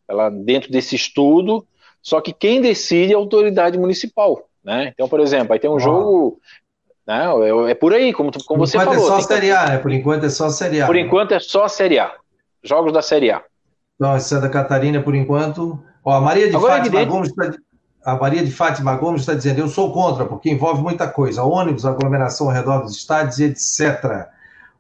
[0.08, 1.66] ela dentro desse estudo,
[2.02, 4.47] só que quem decide é a autoridade municipal.
[4.64, 4.91] Né?
[4.93, 6.39] Então, por exemplo, aí tem um jogo.
[7.06, 8.93] Né, é, é por aí, como, como por você falou.
[8.93, 9.78] Por enquanto é só Série A, né?
[9.78, 10.86] Por enquanto é só Série A.
[10.86, 11.02] Por né?
[11.02, 12.14] enquanto é só Série A.
[12.64, 13.43] Jogos da Série A.
[13.95, 15.80] Então, Santa Catarina, por enquanto.
[16.04, 17.52] Ó, a Maria de Agora, Fátima Gomes está.
[18.04, 21.86] A Maria de Fátima Gomes está dizendo: eu sou contra, porque envolve muita coisa, ônibus,
[21.86, 24.28] aglomeração ao redor dos estádios e etc.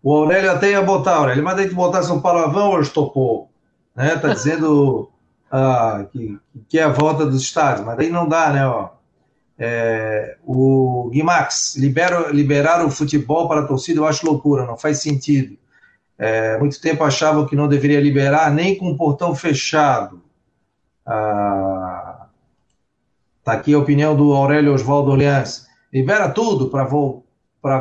[0.01, 3.49] O Aurélio até ia botar, Aurélio, mas a gente botasse um palavrão ou estopou.
[3.95, 4.15] Né?
[4.15, 5.10] Tá dizendo
[5.51, 6.39] ah, que,
[6.69, 8.67] que é a volta dos estádios, mas aí não dá, né?
[8.67, 8.89] Ó.
[9.59, 14.99] É, o Guimax, libera, liberar o futebol para a torcida, eu acho loucura, não faz
[15.01, 15.57] sentido.
[16.17, 20.21] É, muito tempo achavam que não deveria liberar nem com o portão fechado.
[21.05, 22.27] Ah,
[23.43, 25.65] tá aqui a opinião do Aurélio Oswaldo Orleans.
[25.91, 27.23] Libera tudo para vo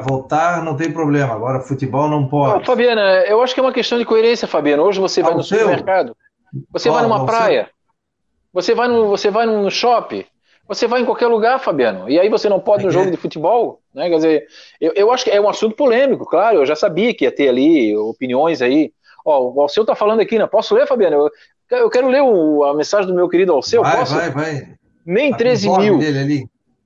[0.06, 1.34] voltar, não tem problema.
[1.34, 2.66] Agora, futebol não pode.
[2.66, 4.82] Fabiana, eu acho que é uma questão de coerência, Fabiana.
[4.82, 5.58] Hoje você vai Ah, no seu?
[5.58, 6.14] supermercado,
[6.70, 6.94] você Qual?
[6.98, 7.70] vai numa praia,
[8.52, 10.24] você vai no, você vai no shopping,
[10.66, 12.08] você vai em qualquer lugar, Fabiano.
[12.08, 14.08] E aí você não pode no jogo de futebol, né?
[14.08, 14.46] Quer dizer,
[14.80, 16.58] eu, eu acho que é um assunto polêmico, claro.
[16.58, 18.92] Eu já sabia que ia ter ali opiniões aí.
[19.24, 20.46] Ó, o Alceu tá falando aqui, né?
[20.46, 21.28] Posso ler, Fabiano?
[21.70, 23.82] Eu, eu quero ler o- a mensagem do meu querido Alceu.
[23.82, 24.14] vai, Posso?
[24.14, 24.74] vai, vai.
[25.04, 25.98] Nem Tá com 13 o nome mil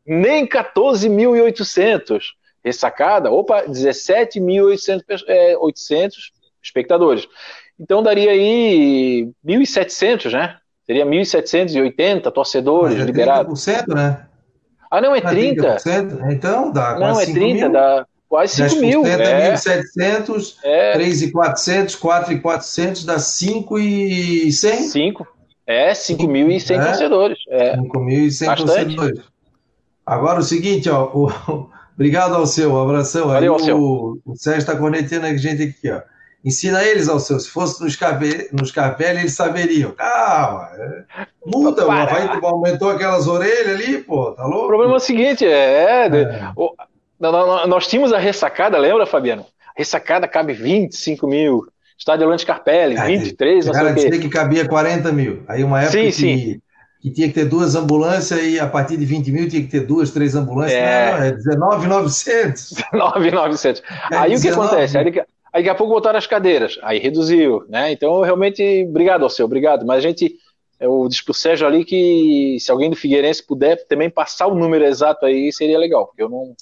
[0.06, 2.34] nem 14.800
[2.64, 7.28] ressacada, opa, 17.800 é, 800 espectadores.
[7.79, 10.57] Então daria aí 1.700, né?
[10.87, 13.61] Seria 1.780 torcedores Mas é liberados.
[13.66, 14.27] 30%, né?
[14.91, 15.77] Ah, não, é Não 30.
[15.77, 16.33] 30%?
[16.33, 17.72] Então dá Não, é 5 30, mil.
[17.72, 19.03] dá quase 5 mil.
[19.03, 24.51] 10% é É, 1.700, é 3.400, 4.400 dá 5.100.
[24.83, 25.27] 5.
[25.66, 26.85] É, 5.100 É.
[26.85, 27.39] torcedores.
[27.49, 27.77] É.
[27.77, 28.66] 5.100 Bastante.
[28.97, 29.20] torcedores.
[30.07, 31.31] Agora o seguinte, ó, o-
[31.97, 33.25] obrigado ao seu, um abração.
[33.31, 33.79] Aí Valeu, Alceu.
[33.81, 36.03] o, o Sérgio está conectando a gente aqui, ó.
[36.45, 39.92] Ensina eles, Alceu, se fosse nos Scarpelli, nos Scarpelli, eles saberiam.
[39.92, 42.12] Calma, é, muda, Para.
[42.26, 44.64] vai, aumentou aquelas orelhas ali, pô, tá louco?
[44.64, 46.53] O problema é o seguinte, é, de- É.
[46.55, 46.74] o-
[47.18, 49.47] nó- nó- nós tínhamos a ressacada, lembra, Fabiano?
[49.76, 51.64] Ressacada cabe 25 mil.
[51.99, 53.95] Estádio Orlando Scarpelli, É, 23, não sei o quê.
[53.95, 55.45] dizer que cabia 40 mil.
[55.49, 56.61] Aí uma época Sim, que, sim.
[57.01, 59.80] que tinha que ter duas ambulâncias e a partir de 20 mil tinha que ter
[59.80, 60.78] duas, três ambulâncias.
[60.78, 61.12] É.
[61.12, 62.74] Não, é 19,900.
[62.92, 63.82] 9,900.
[64.12, 64.66] É Aí o que 19.
[64.66, 64.95] acontece?
[65.05, 65.22] Daqui-
[65.55, 67.92] aí daqui a pouco botaram as cadeiras, aí reduziu, né?
[67.92, 69.86] Então, realmente, obrigado ao seu, obrigado.
[69.86, 70.34] Mas a gente,
[70.80, 74.84] eu disse pro Sérgio ali que se alguém do Figueirense puder também passar o número
[74.84, 76.55] exato aí, seria legal, porque eu não,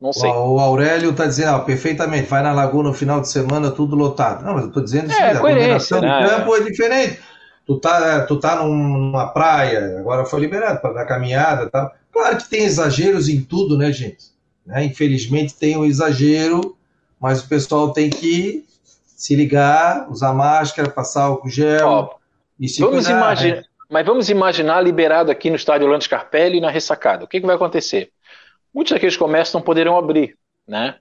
[0.00, 0.30] não sei.
[0.30, 4.44] O Aurélio está dizendo, ó, perfeitamente, vai na Lagoa no final de semana, tudo lotado.
[4.44, 6.26] Não, mas eu estou dizendo o É, a combinação do né?
[6.26, 7.20] campo é diferente.
[7.64, 11.92] Tu tá, tu tá num- numa praia, agora foi liberado para dar caminhada tal.
[12.12, 14.32] Claro que tem exageros em tudo, né, gente?
[14.66, 14.84] Né?
[14.84, 16.76] Infelizmente tem um exagero,
[17.22, 18.64] mas o pessoal tem que
[19.06, 22.10] se ligar, usar máscara, passar álcool gel Ó,
[22.58, 23.64] e se vamos cuidar, imaginar, né?
[23.88, 27.24] mas vamos imaginar liberado aqui no estádio Orlando Scarpelli e na ressacada.
[27.24, 28.10] O que, que vai acontecer?
[28.74, 30.96] Muitos daqueles comércios não poderão abrir, né?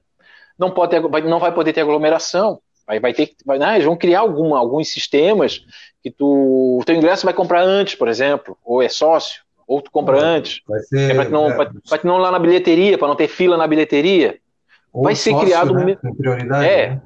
[0.59, 2.59] Não, pode ter- vai- não vai poder ter aglomeração.
[2.85, 5.65] Vai, vai ter que, vai, né, eles vão criar alguma, alguns sistemas
[6.03, 9.89] que tu, o teu ingresso vai comprar antes, por exemplo, ou é sócio, ou tu
[9.89, 12.31] compra Vai antes, Vai ser, é para não, é, pra, pra tu não ir lá
[12.31, 14.40] na bilheteria, para não ter fila na bilheteria.
[14.93, 16.89] Ou vai ser sócio, criado né, me- prioridade, É.
[16.91, 17.01] né?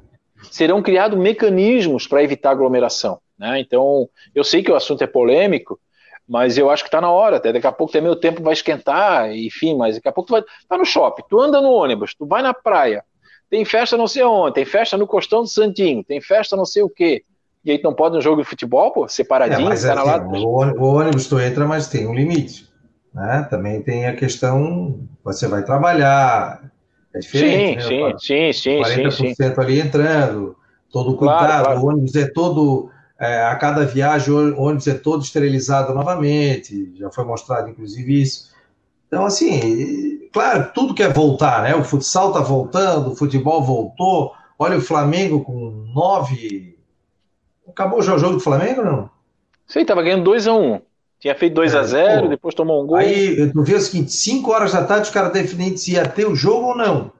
[0.51, 3.19] serão criados mecanismos para evitar aglomeração.
[3.37, 3.59] Né?
[3.59, 5.79] Então, eu sei que o assunto é polêmico,
[6.27, 7.37] mas eu acho que está na hora.
[7.37, 10.31] Até daqui a pouco também o tempo vai esquentar, enfim, mas daqui a pouco tu
[10.31, 13.03] vai tá no shopping, tu anda no ônibus, tu vai na praia,
[13.49, 16.83] tem festa não sei onde, tem festa no Costão do Santinho, tem festa não sei
[16.83, 17.23] o quê.
[17.63, 20.01] E aí tu não pode no jogo de futebol, pô, É, separadinho, mas tá na
[20.01, 20.25] assim, lata.
[20.27, 22.67] o ônibus- o ônibus tu entra, mas tem um limite.
[23.13, 23.47] Né?
[23.49, 26.61] Também tem a questão, você vai trabalhar,
[27.15, 28.17] é Sim, diferente, sim, né?
[28.19, 29.35] sim, sim, sim, sim.
[29.35, 30.55] 40% ali entrando,
[30.91, 31.81] todo Claro, cuidado, claro.
[31.81, 32.89] o ônibus é todo,
[33.19, 38.49] é, a cada viagem o ônibus é todo esterilizado novamente, já foi mostrado inclusive isso.
[39.07, 41.75] Então, assim, claro, tudo quer voltar, né?
[41.75, 44.33] O futsal tá voltando, o futebol voltou.
[44.59, 46.77] Olha o Flamengo com nove.
[47.67, 49.11] Acabou o jogo do Flamengo, não?
[49.67, 50.77] Sim, tava ganhando 2x1.
[50.81, 50.81] Um.
[51.25, 52.97] Tinha feito 2 é, a 0 depois tomou um gol.
[52.97, 56.27] Aí tu vê o seguinte: 5 horas da tarde os caras definindo se ia ter
[56.27, 57.11] o jogo ou não.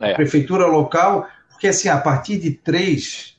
[0.00, 0.14] É.
[0.14, 3.36] Prefeitura local, porque assim, a partir de 3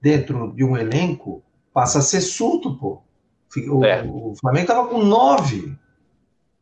[0.00, 3.02] dentro de um elenco, passa a ser surto, pô.
[3.70, 4.02] O, é.
[4.04, 5.76] o Flamengo tava com 9.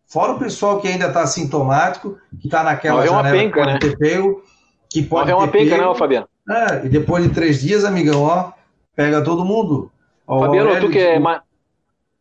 [0.07, 3.79] Fora o pessoal que ainda está sintomático, que está naquela Morreu janela penca, né?
[3.79, 4.43] ter pego,
[4.91, 5.83] que pode Morreu uma penca, pego.
[5.85, 6.29] não, Fabiano?
[6.51, 8.53] É, e depois de três dias, amigão, ó,
[8.95, 9.91] pega todo mundo.
[10.27, 11.43] Ó, Fabiano, tu que, é, ma...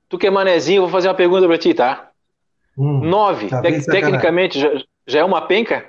[0.09, 2.09] tu que é manezinho, vou fazer uma pergunta para ti, tá?
[2.77, 4.69] Hum, Nove, tá te tecnicamente, já,
[5.07, 5.85] já, é uma penca?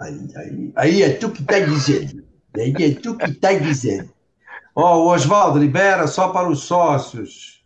[0.00, 2.24] Aí, aí, aí é tu que tá dizendo.
[2.56, 4.10] Aí é tu que tá dizendo.
[4.74, 7.62] Ó, o Oswaldo, libera só para os sócios.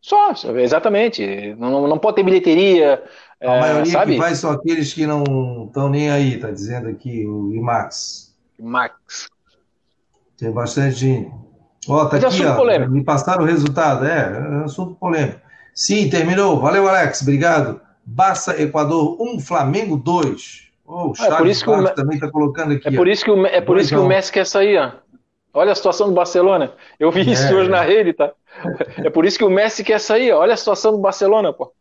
[0.00, 1.54] Só, exatamente.
[1.56, 3.02] Não, não pode ter bilheteria.
[3.40, 4.12] A é, maioria sabe?
[4.12, 8.34] que vai são aqueles que não estão nem aí, tá dizendo aqui o IMAX.
[8.58, 9.28] IMAX.
[10.36, 11.49] Tem bastante gente.
[11.88, 12.92] Ó, tá Mas é aqui, ó, polêmico.
[12.92, 14.04] me passaram o resultado.
[14.04, 15.40] É, é assunto polêmico.
[15.74, 16.60] Sim, terminou.
[16.60, 17.22] Valeu, Alex.
[17.22, 17.80] Obrigado.
[18.04, 20.70] Barça, Equador 1, um, Flamengo 2.
[20.86, 22.88] Oh, o é por isso que o também está colocando aqui.
[22.88, 24.92] É por isso que o, é por isso que o Messi quer sair, ó.
[25.52, 26.72] Olha a situação do Barcelona.
[26.98, 27.54] Eu vi isso é.
[27.54, 28.32] hoje na rede, tá?
[28.98, 30.32] É por isso que o Messi quer sair.
[30.32, 31.72] Olha a situação do Barcelona, pô.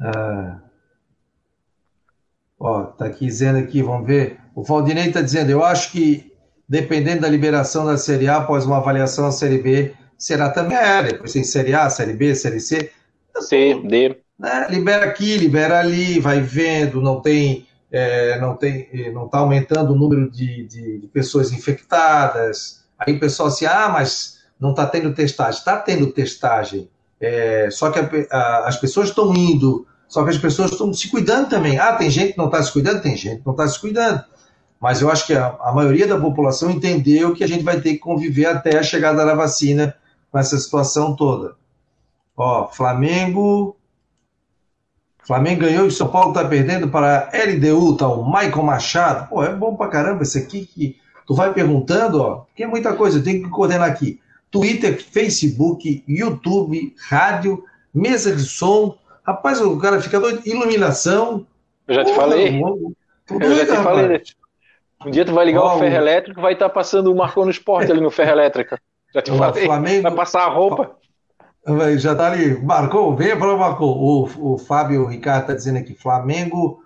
[0.00, 0.58] Ah.
[2.58, 4.38] Ó, tá aqui dizendo aqui, vamos ver.
[4.54, 6.29] O Valdinei está dizendo, eu acho que
[6.70, 11.02] dependendo da liberação da Série A após uma avaliação da Série B, será também é,
[11.02, 12.92] depois tem Série A, Série B, Série C.
[13.40, 14.16] C, D.
[14.38, 14.68] Né?
[14.70, 19.96] Libera aqui, libera ali, vai vendo, não tem é, não tem, não está aumentando o
[19.96, 22.84] número de, de, de, pessoas infectadas.
[22.96, 25.58] Aí o pessoal assim, ah, mas não está tendo testagem.
[25.58, 26.88] Está tendo testagem.
[27.20, 31.10] É, só que a, a, as pessoas estão indo, só que as pessoas estão se
[31.10, 31.78] cuidando também.
[31.78, 33.02] Ah, tem gente que não está se cuidando?
[33.02, 34.24] Tem gente que não está se cuidando.
[34.80, 37.92] Mas eu acho que a, a maioria da população entendeu que a gente vai ter
[37.92, 39.94] que conviver até a chegada da vacina
[40.30, 41.54] com essa situação toda.
[42.36, 43.76] Ó, Flamengo
[45.22, 48.08] Flamengo ganhou e São Paulo tá perdendo para a LDU, tá?
[48.08, 49.28] O Michael Machado.
[49.28, 52.36] Pô, é bom pra caramba esse aqui que tu vai perguntando, ó.
[52.38, 54.18] Porque é muita coisa, eu tenho que coordenar aqui.
[54.50, 57.62] Twitter, Facebook, YouTube, rádio,
[57.94, 58.96] mesa de som.
[59.22, 60.42] Rapaz, o cara fica doido.
[60.44, 61.46] Iluminação.
[61.86, 62.58] Eu já te Porra, falei.
[62.58, 62.96] Doido,
[63.28, 64.22] eu já te falei.
[65.04, 67.44] Um dia tu vai ligar oh, o ferro elétrico vai estar tá passando o Marcou
[67.44, 68.76] no Esporte ali no ferro elétrico.
[69.14, 69.64] Já te falei.
[69.64, 70.96] Flamengo, vai passar a roupa.
[71.96, 72.62] Já tá ali.
[72.62, 73.96] Marcou, venha para Marcou.
[73.96, 76.82] O, o Fábio Ricardo está dizendo aqui: Flamengo,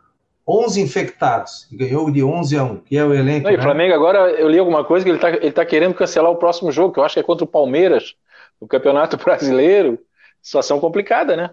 [0.47, 1.67] 11 infectados.
[1.73, 3.49] E ganhou de 11 a 1, que é o elenco.
[3.49, 3.62] Não, né?
[3.62, 6.71] Flamengo agora, eu li alguma coisa que ele está ele tá querendo cancelar o próximo
[6.71, 8.15] jogo, que eu acho que é contra o Palmeiras,
[8.61, 9.99] o Campeonato Brasileiro.
[10.41, 11.51] Situação complicada, né?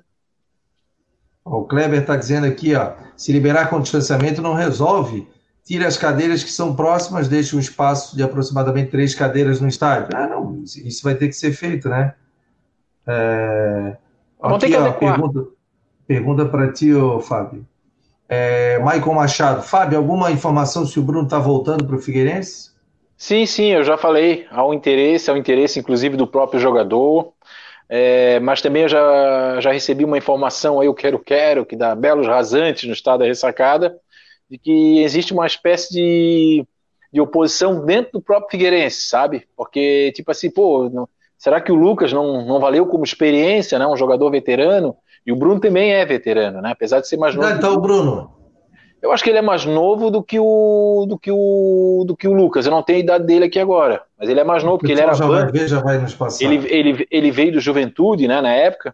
[1.44, 5.28] O Kleber está dizendo aqui: ó, se liberar com distanciamento não resolve.
[5.72, 10.10] Tire as cadeiras que são próximas, deixe um espaço de aproximadamente três cadeiras no estádio.
[10.14, 12.14] Ah, não, isso vai ter que ser feito, né?
[13.08, 13.96] É,
[14.38, 15.48] Vamos aqui, ó, pergunta,
[16.06, 17.66] pergunta para ti, ô, Fábio.
[18.28, 19.62] É, Maicon Machado.
[19.62, 22.72] Fábio, alguma informação se o Bruno está voltando para o Figueirense?
[23.16, 24.46] Sim, sim, eu já falei.
[24.52, 27.32] Há um interesse, há um interesse inclusive do próprio jogador.
[27.88, 31.96] É, mas também eu já, já recebi uma informação aí, o Quero Quero, que dá
[31.96, 33.98] belos rasantes no estado da ressacada,
[34.52, 36.68] de que existe uma espécie de,
[37.12, 39.48] de oposição dentro do próprio Figueirense, sabe?
[39.56, 41.08] Porque, tipo assim, pô, não,
[41.42, 43.88] Será que o Lucas não, não valeu como experiência, né?
[43.88, 44.96] Um jogador veterano?
[45.26, 46.70] E o Bruno também é veterano, né?
[46.70, 47.50] Apesar de ser mais novo.
[47.50, 48.32] Então, o Bruno.
[49.02, 52.28] Eu acho que ele é mais novo do que o do que o do que
[52.28, 52.68] o Lucas.
[52.68, 55.02] Eu não tenho a idade dele aqui agora, mas ele é mais novo porque ele
[55.02, 56.46] era já vai ver, já vai nos passar.
[56.46, 58.94] Ele, ele, ele veio do Juventude, né, na época.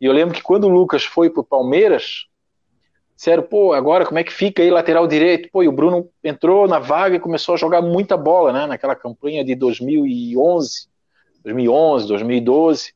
[0.00, 2.26] E eu lembro que quando o Lucas foi pro Palmeiras,
[3.18, 5.48] disseram, pô, agora como é que fica aí lateral direito?
[5.50, 8.94] Pô, e o Bruno entrou na vaga e começou a jogar muita bola, né, naquela
[8.94, 10.86] campanha de 2011.
[11.42, 12.92] 2011, 2012.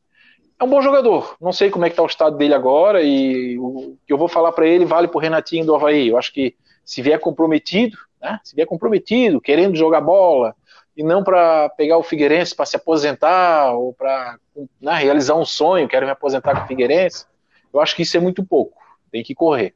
[0.60, 1.36] É um bom jogador.
[1.40, 4.28] Não sei como é que está o estado dele agora e o que eu vou
[4.28, 6.06] falar para ele vale para o Renatinho do Havaí.
[6.06, 6.54] Eu acho que
[6.84, 8.38] se vier comprometido, né?
[8.44, 10.54] Se vier comprometido, querendo jogar bola
[10.96, 14.38] e não para pegar o Figueirense para se aposentar ou para
[14.80, 17.26] né, realizar um sonho, quero me aposentar com o Figueirense.
[17.74, 18.80] Eu acho que isso é muito pouco.
[19.10, 19.74] Tem que correr.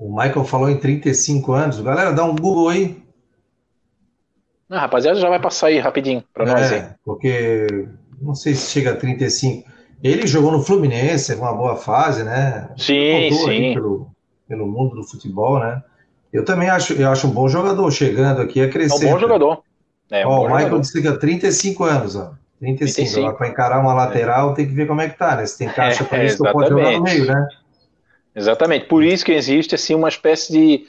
[0.00, 1.78] O Michael falou em 35 anos.
[1.78, 3.02] Galera, dá um Google aí.
[4.66, 6.84] Não, rapaziada, já vai passar aí rapidinho para é, nós aí.
[7.04, 7.86] Porque
[8.18, 9.68] não sei se chega a 35.
[10.02, 12.70] Ele jogou no Fluminense, uma boa fase, né?
[12.78, 13.74] Sim, sim.
[13.74, 14.10] Pelo,
[14.48, 15.82] pelo mundo do futebol, né?
[16.32, 19.04] Eu também acho, eu acho um bom jogador chegando aqui a crescer.
[19.04, 19.62] É um bom jogador.
[20.10, 21.16] É, um ó, bom o Michael jogador.
[21.16, 22.32] é 35 anos, ó.
[22.58, 23.10] 35.
[23.10, 23.36] 35.
[23.36, 24.54] Para encarar uma lateral, é.
[24.54, 25.44] tem que ver como é que tá, né?
[25.44, 27.48] Se tem caixa para é, isso, pode jogar no meio, né?
[28.34, 28.86] Exatamente.
[28.86, 30.86] Por isso que existe assim uma espécie de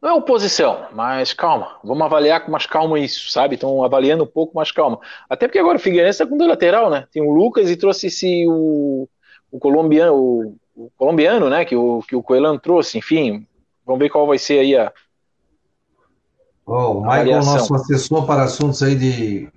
[0.00, 3.56] não é oposição, mas calma, vamos avaliar com mais calma isso, sabe?
[3.56, 5.00] Estão avaliando um pouco mais calma.
[5.28, 7.06] Até porque agora o Figueirense está com dois lateral, né?
[7.12, 9.08] Tem o Lucas e trouxe esse, o,
[9.50, 11.64] o colombiano, o, o, colombiano, né?
[11.64, 13.44] Que o, que o Coelho trouxe, enfim.
[13.84, 14.92] Vamos ver qual vai ser aí a.
[16.64, 19.48] Oh, o Michael, nosso assessor para assuntos aí de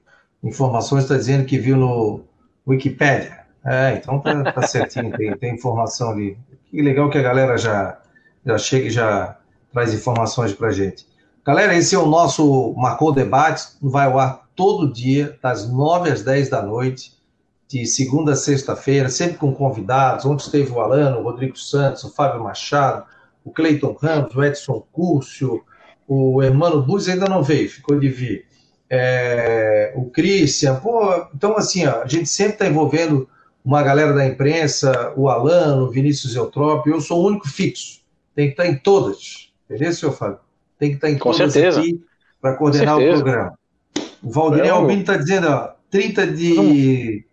[0.44, 2.24] informações, está dizendo que viu no
[2.68, 3.42] Wikipedia.
[3.64, 6.36] É, então tá, tá certinho, tem, tem informação ali.
[6.72, 8.00] Que legal que a galera já,
[8.46, 9.38] já chega e já
[9.74, 11.06] traz informações para gente.
[11.46, 16.24] Galera, esse é o nosso Marcou Debate, vai ao ar todo dia, das 9 às
[16.24, 17.12] 10 da noite,
[17.68, 20.24] de segunda a sexta-feira, sempre com convidados.
[20.24, 23.04] Ontem esteve o Alano, o Rodrigo Santos, o Fábio Machado,
[23.44, 25.62] o Cleiton Ramos, o Edson Cúrcio,
[26.08, 28.46] o Hermano Buz ainda não veio, ficou de vir.
[28.90, 33.28] É, o Christian, pô, então assim, ó, a gente sempre está envolvendo
[33.64, 38.02] uma galera da imprensa, o Alano, o Vinícius Eutrópio, eu sou o único fixo,
[38.36, 39.52] tem que estar em todas.
[39.70, 40.40] Beleza, senhor Fábio?
[40.80, 41.80] Tem que estar em Com todas certeza.
[41.80, 42.02] aqui
[42.42, 43.54] para coordenar o programa.
[44.24, 47.24] O Valdir Albino está dizendo, ó, 30 de,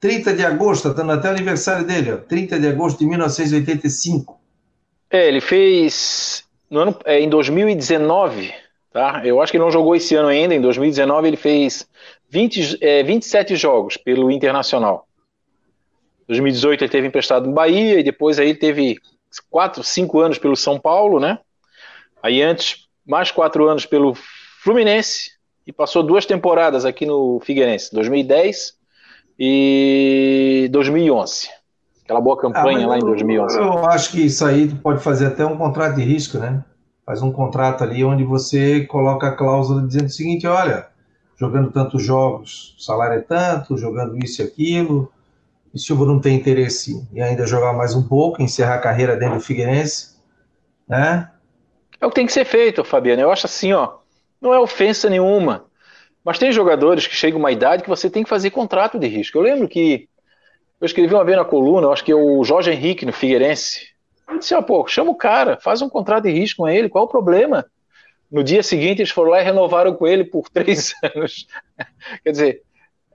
[0.00, 4.38] 30 de agosto, está até o aniversário dele, ó, 30 de agosto de 1985.
[5.10, 8.52] É, ele fez no ano, é, em 2019,
[8.92, 9.22] tá?
[9.24, 11.86] Eu acho que ele não jogou esse ano ainda, em 2019 ele fez
[12.28, 15.06] 20, é, 27 jogos pelo Internacional.
[16.28, 18.98] 2018 ele teve emprestado no Bahia e depois aí ele teve
[19.50, 21.38] 4, 5 anos pelo São Paulo, né?
[22.22, 24.14] Aí antes, mais quatro anos pelo
[24.62, 25.32] Fluminense
[25.66, 28.74] e passou duas temporadas aqui no Figueirense, 2010
[29.38, 31.48] e 2011.
[32.04, 33.58] Aquela boa campanha ah, lá em 2011.
[33.58, 36.62] Eu, acho que isso aí pode fazer até um contrato de risco, né?
[37.04, 40.86] Faz um contrato ali onde você coloca a cláusula dizendo o seguinte: olha,
[41.36, 45.10] jogando tantos jogos, salário é tanto, jogando isso e aquilo.
[45.74, 49.40] O Bruno tem interesse em ainda jogar mais um pouco, encerrar a carreira dentro do
[49.40, 50.14] Figueirense,
[50.88, 51.30] né?
[52.00, 53.20] É o que tem que ser feito, Fabiano.
[53.20, 53.96] Eu acho assim, ó,
[54.40, 55.64] não é ofensa nenhuma.
[56.24, 59.08] Mas tem jogadores que chegam a uma idade que você tem que fazer contrato de
[59.08, 59.36] risco.
[59.36, 60.08] Eu lembro que
[60.80, 63.88] eu escrevi uma vez na coluna, acho que é o Jorge Henrique no Figueirense.
[64.28, 67.04] Eu disse, ó, pô, chama o cara, faz um contrato de risco com ele, qual
[67.04, 67.66] o problema?
[68.30, 71.46] No dia seguinte eles foram lá e renovaram com ele por três anos.
[72.22, 72.62] Quer dizer,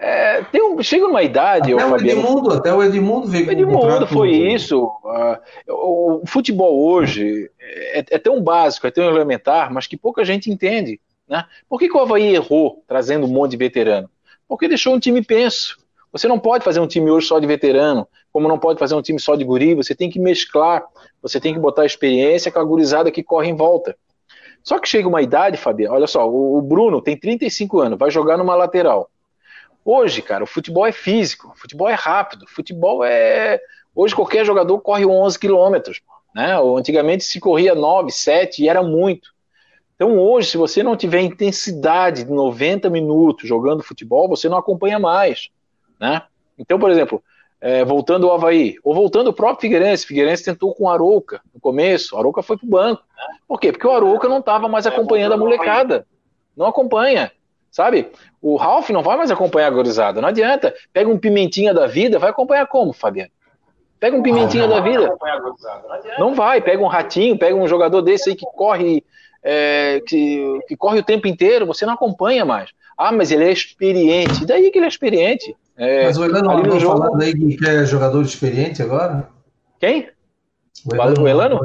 [0.02, 1.74] é, tem um, chega uma idade.
[1.74, 4.86] Até o, Fabiano, Edmundo, até o Edmundo veio com Edmundo foi isso.
[4.86, 5.38] Uh,
[5.68, 10.50] o, o, futebol hoje é, é, tão básico, é tão elementar, mas que pouca gente
[10.50, 11.02] entende.
[11.28, 11.44] Né?
[11.68, 14.10] Por que, que o Havaí errou trazendo um monte de veterano?
[14.48, 15.78] Porque deixou um time penso.
[16.14, 19.02] Você não pode fazer um time hoje só de veterano, como não pode fazer um
[19.02, 20.84] time só de guri, você tem que mesclar,
[21.22, 23.96] você tem que botar a experiência com a gurizada que corre em volta.
[24.64, 28.38] Só que chega uma idade, Fabiano, olha só, o Bruno tem 35 anos, vai jogar
[28.38, 29.10] numa lateral.
[29.92, 33.60] Hoje, cara, o futebol é físico, o futebol é rápido, o futebol é.
[33.96, 36.00] Hoje qualquer jogador corre 11 quilômetros,
[36.36, 36.56] né?
[36.78, 39.30] Antigamente se corria 9, 7 e era muito.
[39.96, 45.00] Então hoje, se você não tiver intensidade de 90 minutos jogando futebol, você não acompanha
[45.00, 45.50] mais,
[46.00, 46.22] né?
[46.56, 47.24] Então, por exemplo,
[47.60, 51.60] é, voltando ao Havaí, ou voltando ao próprio Figueirense, Figueirense tentou com o Arouca no
[51.60, 53.02] começo, o Arouca foi pro banco.
[53.48, 53.72] Por quê?
[53.72, 56.06] Porque o Arouca não estava mais acompanhando a molecada.
[56.56, 57.32] Não acompanha.
[57.72, 58.10] Sabe?
[58.42, 60.22] O Ralph não vai mais acompanhar a gorizada.
[60.22, 60.74] Não adianta.
[60.92, 63.32] Pega um pimentinha da vida, vai acompanhar como, Fabiano?
[64.00, 65.14] Pega um pimentinha da vida.
[66.18, 66.62] Não vai.
[66.62, 69.04] Pega um ratinho, pega um jogador desse aí que corre,
[69.44, 72.70] é, que, que corre o tempo inteiro, você não acompanha mais.
[72.98, 74.44] Ah, mas ele é experiente.
[74.44, 75.56] E daí que ele é experiente?
[75.78, 76.98] É, mas o Elano não está jogo...
[76.98, 79.30] falando aí que quer jogador experiente agora?
[79.80, 80.10] Quem?
[80.86, 81.22] O Elano?
[81.22, 81.60] O Elano?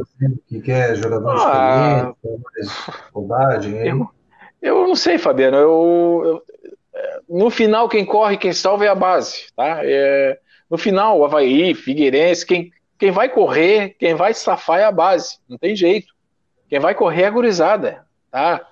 [0.46, 3.74] Que quer jogador ah, experiente, mais rodagem.
[3.86, 4.08] Eu,
[4.64, 5.56] eu não sei, Fabiano.
[5.56, 6.42] Eu, eu,
[7.28, 9.46] no final, quem corre, quem salva é a base.
[9.54, 9.80] Tá?
[9.82, 10.38] É,
[10.70, 15.38] no final, o Havaí, Figueirense, quem, quem vai correr, quem vai safar é a base.
[15.48, 16.12] Não tem jeito.
[16.68, 18.06] Quem vai correr é a gurizada.
[18.30, 18.66] Tá?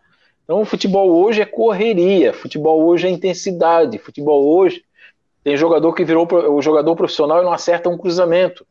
[0.44, 2.32] Então, o futebol hoje é correria.
[2.32, 3.98] Futebol hoje é intensidade.
[3.98, 4.84] Futebol hoje
[5.44, 8.66] tem jogador que virou o jogador profissional e não acerta um cruzamento.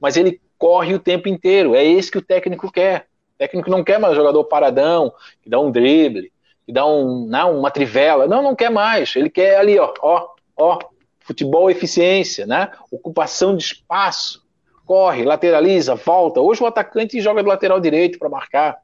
[0.00, 1.74] Mas ele corre o tempo inteiro.
[1.74, 3.06] É esse que o técnico quer.
[3.34, 5.12] O técnico não quer mais jogador paradão,
[5.42, 6.31] que dá um drible,
[6.66, 8.26] que dá um, não, uma trivela.
[8.26, 9.14] Não, não quer mais.
[9.16, 10.78] Ele quer ali, ó, ó, ó,
[11.20, 12.70] futebol eficiência, né?
[12.90, 14.42] Ocupação de espaço.
[14.84, 16.40] Corre, lateraliza, volta.
[16.40, 18.78] Hoje o atacante joga do lateral direito para marcar.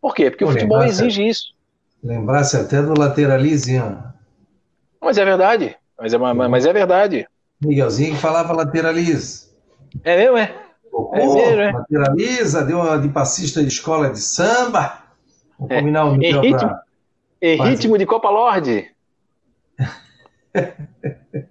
[0.00, 0.30] Por quê?
[0.30, 1.54] Porque Pô, o futebol exige isso.
[2.02, 4.02] Lembrasse até do lateralizinho.
[5.00, 5.76] Mas é verdade.
[5.98, 7.26] Mas é, mas é verdade.
[7.60, 9.48] Miguelzinho que falava lateraliza.
[10.04, 10.54] É mesmo, é?
[10.90, 11.72] Pô, é mesmo, é?
[11.72, 14.98] Lateraliza, deu uma de passista de escola de samba.
[15.58, 15.78] Vamos é.
[15.80, 16.82] combinar um pra...
[17.40, 17.70] Em Quase.
[17.72, 18.90] ritmo de Copa Lorde.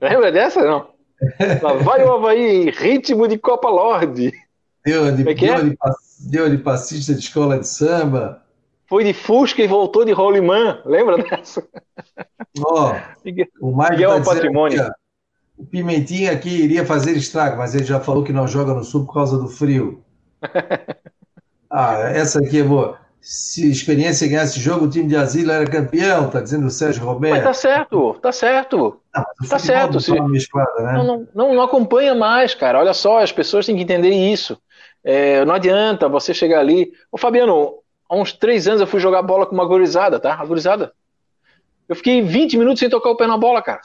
[0.02, 0.90] Lembra dessa, não?
[1.62, 4.32] Lá vai o Havaí em ritmo de Copa Lorde.
[4.86, 5.64] Deu de, é deu, é?
[5.64, 5.78] de,
[6.30, 8.44] deu de passista de escola de samba.
[8.88, 10.82] Foi de Fusca e voltou de rolimã.
[10.86, 11.66] Lembra dessa?
[12.60, 12.94] Ó,
[13.62, 14.90] oh, o Miguel tá patrimônio.
[15.58, 19.06] O Pimentinha aqui iria fazer estrago, mas ele já falou que não joga no sul
[19.06, 20.04] por causa do frio.
[21.70, 23.00] ah, essa aqui é boa.
[23.22, 27.04] Se experiência ganhasse esse jogo, o time de Asilo era campeão, tá dizendo o Sérgio
[27.04, 27.36] Roberto.
[27.36, 29.02] Mas tá certo, tá certo.
[29.14, 30.00] Ah, tá certo.
[30.00, 30.12] Se...
[30.12, 30.20] Né?
[30.94, 32.80] não, não, não, acompanha mais, cara.
[32.80, 34.58] Olha só, as pessoas têm que entender isso.
[35.04, 36.94] É, não adianta você chegar ali.
[37.12, 40.34] Ô, Fabiano, há uns três anos eu fui jogar bola com uma gorizada, tá?
[40.34, 40.94] A gorizada.
[41.90, 43.82] Eu fiquei 20 minutos sem tocar o pé na bola, cara.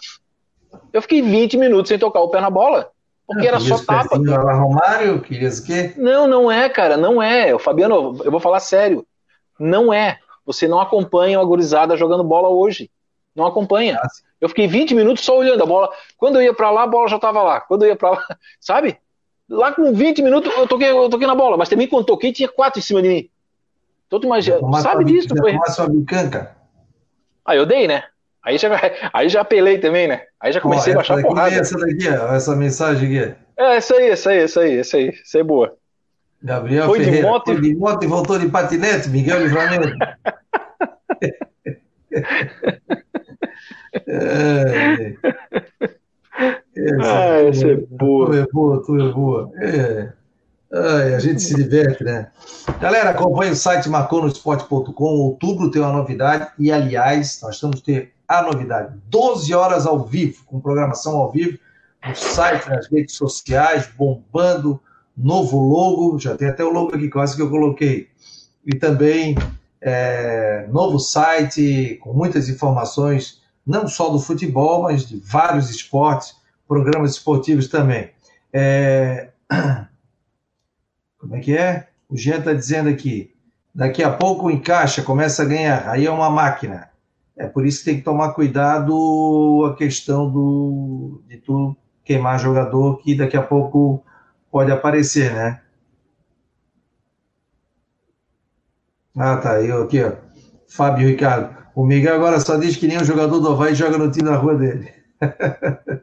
[0.92, 2.90] Eu fiquei 20 minutos sem tocar o pé na bola.
[3.26, 4.16] Porque era só tapa.
[4.16, 5.94] Romário, querias o quê?
[5.96, 7.54] Não, não é, cara, não é.
[7.54, 9.06] O Fabiano, eu vou falar sério.
[9.62, 10.18] Não é.
[10.44, 12.90] Você não acompanha a gurizada jogando bola hoje.
[13.34, 13.98] Não acompanha.
[14.02, 14.08] Ah,
[14.40, 15.90] eu fiquei 20 minutos só olhando a bola.
[16.16, 17.60] Quando eu ia para lá, a bola já estava lá.
[17.60, 18.26] Quando eu ia para lá,
[18.60, 18.98] sabe?
[19.48, 22.48] Lá com 20 minutos eu toquei, eu toquei na bola, mas também quando toquei tinha
[22.48, 23.30] quatro em cima de mim.
[24.08, 24.44] Todo mais
[24.82, 25.52] sabe disso, foi.
[27.44, 28.04] Aí eu dei, né?
[28.44, 28.68] Aí já,
[29.12, 30.22] aí já apelei também, né?
[30.40, 31.54] Aí já comecei a baixar a porrada.
[31.54, 33.34] Essa daqui, essa mensagem aqui.
[33.56, 35.76] É, essa aí, essa aí, essa aí, essa aí, essa é boa.
[36.42, 37.44] Gabriel foi Ferreira, de moto...
[37.44, 39.88] foi de moto e voltou de patinete, Miguel Livramento.
[44.06, 45.14] é,
[46.76, 48.26] essa, ah, essa é boa.
[48.26, 49.50] Tu é boa, tu é boa.
[49.56, 50.12] É.
[50.74, 52.30] Ai, a gente se diverte, né?
[52.80, 55.04] Galera, acompanhe o site marconosport.com.
[55.04, 60.44] Outubro tem uma novidade e, aliás, nós estamos ter a novidade: 12 horas ao vivo,
[60.46, 61.58] com programação ao vivo,
[62.06, 64.80] no site, nas redes sociais, bombando
[65.16, 68.08] novo logo, já tem até o logo aqui, quase que eu coloquei.
[68.64, 69.36] E também
[69.80, 76.36] é, novo site com muitas informações, não só do futebol, mas de vários esportes,
[76.66, 78.10] programas esportivos também.
[78.52, 79.30] É...
[81.18, 81.88] Como é que é?
[82.08, 83.32] O Jean está dizendo aqui.
[83.74, 85.88] Daqui a pouco encaixa, começa a ganhar.
[85.88, 86.90] Aí é uma máquina.
[87.36, 92.98] É por isso que tem que tomar cuidado a questão do, de tu queimar jogador,
[92.98, 94.04] que daqui a pouco
[94.52, 95.60] pode aparecer, né?
[99.18, 99.54] Ah, tá.
[99.54, 100.12] aí aqui, ó.
[100.68, 101.56] Fábio Ricardo.
[101.74, 104.36] O Miguel agora só diz que nem o jogador do Havaí joga no time da
[104.36, 104.92] rua dele.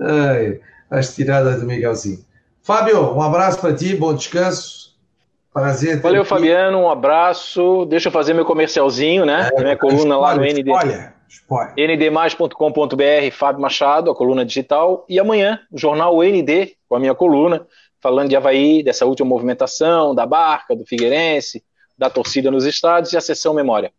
[0.00, 2.24] Ai, as tiradas do Miguelzinho.
[2.62, 4.96] Fábio, um abraço para ti, bom descanso.
[5.52, 6.00] Prazer.
[6.00, 6.28] Valeu, aqui.
[6.28, 7.86] Fabiano, um abraço.
[7.86, 9.48] Deixa eu fazer meu comercialzinho, né?
[9.54, 10.60] É, minha coluna lá no ND.
[10.60, 11.14] Spoiler,
[11.76, 15.04] ndmais.com.br, Fábio Machado, a coluna digital.
[15.08, 17.66] E amanhã, o jornal ND, com a minha coluna,
[18.00, 21.64] falando de Havaí, dessa última movimentação, da barca, do Figueirense,
[21.96, 23.92] da torcida nos estádios e a sessão memória.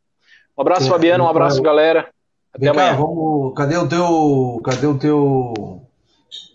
[0.58, 2.10] Um abraço, é, Fabiano, um abraço, galera.
[2.54, 2.92] Até amanhã.
[2.92, 4.62] Cá, vamos, cadê o teu.
[4.64, 5.54] Cadê o teu.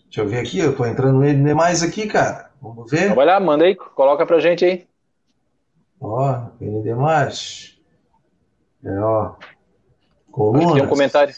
[0.04, 2.50] Deixa eu ver aqui, eu tô entrando no ND mais aqui, cara.
[2.60, 3.04] Vamos ver.
[3.04, 4.86] Então vai lá, manda aí, coloca pra gente aí.
[6.00, 7.78] Ó, ND mais.
[8.84, 9.34] É, ó.
[10.33, 10.72] Colunas.
[10.72, 11.35] Tem um comentário.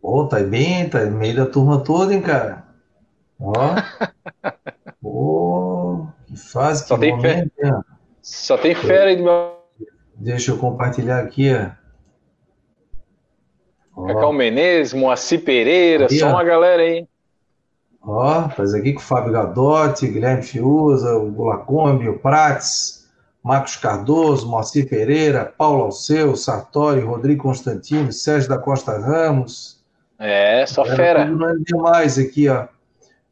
[0.00, 2.68] Pô, tá bem, tá no meio da turma toda, hein, cara.
[3.40, 3.52] Ó.
[5.02, 7.70] Pô, que fase, Só tem momento, fé.
[7.70, 7.80] Né?
[8.22, 9.58] Só tem fera aí do meu.
[10.14, 11.70] Deixa eu compartilhar aqui, ó.
[14.06, 16.30] Cacau Menezes, Moacir Pereira, aí, só ó.
[16.30, 17.08] uma galera aí.
[18.00, 22.97] Ó, faz aqui com o Fábio Gadotti, Guilherme Fiuza, o Bulacombi, o Prates,
[23.42, 29.78] Marcos Cardoso, Moacir Pereira, Paulo Alceu, Sartori, Rodrigo Constantino, Sérgio da Costa Ramos.
[30.18, 31.24] É, só fera.
[31.24, 32.66] Não demais aqui, ó.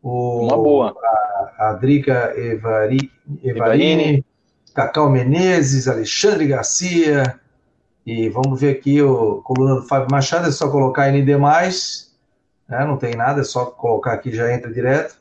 [0.02, 0.94] O, Uma boa.
[1.58, 3.10] A, a Drica Evari,
[3.42, 4.24] Evarini,
[4.72, 7.40] Cacau Menezes, Alexandre Garcia.
[8.06, 12.84] E vamos ver aqui o coluna do Fábio Machado, é só colocar ND+, né?
[12.86, 15.16] não tem nada, é só colocar aqui já entra direto.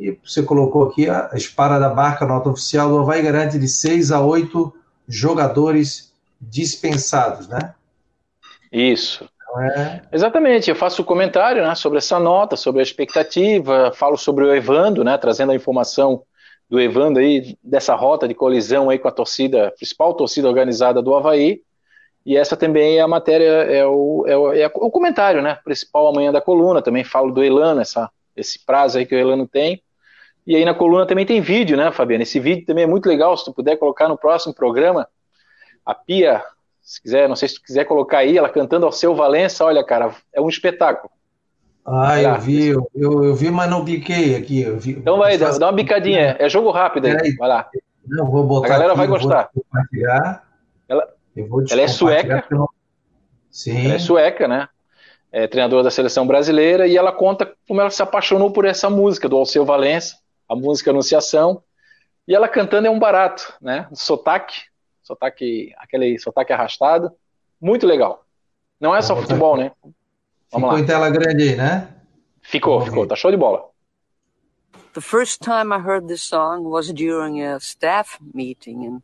[0.00, 4.10] E você colocou aqui a espada da barca, nota oficial do Havaí garante de 6
[4.10, 4.74] a 8
[5.06, 7.74] jogadores dispensados, né?
[8.72, 9.28] Isso.
[9.34, 10.02] Então é...
[10.10, 14.44] Exatamente, eu faço o um comentário né, sobre essa nota, sobre a expectativa, falo sobre
[14.44, 16.22] o Evando, né, trazendo a informação
[16.66, 21.14] do Evando aí, dessa rota de colisão aí com a torcida, principal torcida organizada do
[21.14, 21.60] Havaí,
[22.24, 26.08] e essa também é a matéria, é o, é o, é o comentário, né, principal
[26.08, 29.82] amanhã da coluna, também falo do Elano, essa, esse prazo aí que o Elano tem,
[30.46, 32.22] e aí na coluna também tem vídeo, né, Fabiana?
[32.22, 35.06] Esse vídeo também é muito legal, se tu puder colocar no próximo programa.
[35.84, 36.42] A Pia,
[36.82, 39.84] se quiser, não sei se tu quiser colocar aí, ela cantando ao seu Valença, olha,
[39.84, 41.10] cara, é um espetáculo.
[41.84, 44.64] Ah, eu vi, eu, eu, vi, mas não cliquei aqui.
[44.64, 47.68] Vi, então vai, dá, dá uma bicadinha, é jogo rápido aí, vai lá.
[48.06, 49.50] Não, vou botar a galera aqui, vai gostar.
[50.88, 51.08] Ela,
[51.70, 52.44] ela é sueca.
[52.50, 52.68] Não...
[53.50, 53.86] Sim.
[53.86, 54.68] Ela é sueca, né?
[55.32, 59.28] é, treinadora da seleção brasileira, e ela conta como ela se apaixonou por essa música
[59.28, 60.16] do Alceu Valença,
[60.50, 61.62] a música Anunciação,
[62.26, 63.88] e ela cantando é um barato, né?
[63.92, 64.62] Sotaque,
[65.00, 67.12] sotaque, aquele sotaque arrastado,
[67.60, 68.24] muito legal.
[68.80, 69.70] Não é só futebol, né?
[70.50, 70.80] Vamos ficou lá.
[70.80, 71.88] em tela grande aí, né?
[72.42, 73.70] Ficou, ficou, tá show de bola.
[74.92, 79.02] The first time I heard this song was during a staff meeting, and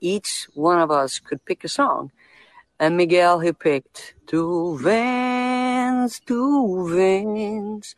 [0.00, 2.12] each one of us could pick a song.
[2.78, 7.96] And Miguel, he picked Two Vans, Two Vans.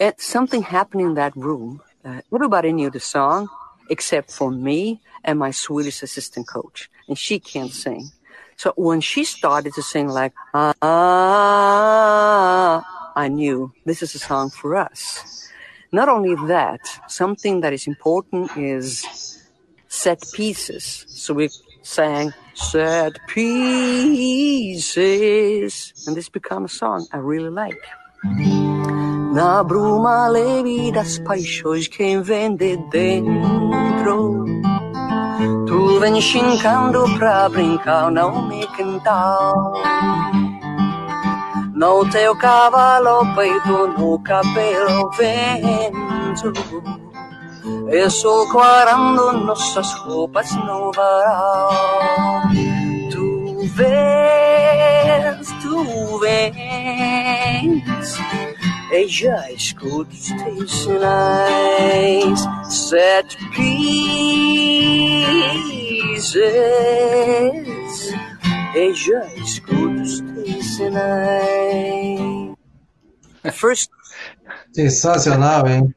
[0.00, 1.82] And something happened in that room.
[2.04, 3.48] Uh, everybody knew the song
[3.90, 6.90] except for me and my Swedish assistant coach.
[7.08, 8.10] And she can't sing.
[8.56, 10.72] So when she started to sing like, ah,
[13.16, 15.48] I knew this is a song for us.
[15.92, 19.04] Not only that, something that is important is
[19.88, 21.04] set pieces.
[21.08, 21.50] So we
[21.82, 24.84] sang set pieces,
[26.06, 27.82] and this became a song I really like.
[29.32, 34.44] Na bruma leve das paixões quem vem de dentro?
[35.68, 39.52] Tu vem chincando pra brincar, não me cantar
[41.76, 46.52] No teu cavalo peito, no cabelo vento.
[47.88, 48.10] Eu
[48.50, 51.70] quarando nossas roupas no varal.
[53.12, 57.80] Tu vens, tu vens
[58.92, 63.70] e já escuto os teus sinais, set pieces.
[68.74, 72.54] E já escuto os teus sinais.
[73.52, 73.90] First...
[74.72, 75.94] Sensacional, hein?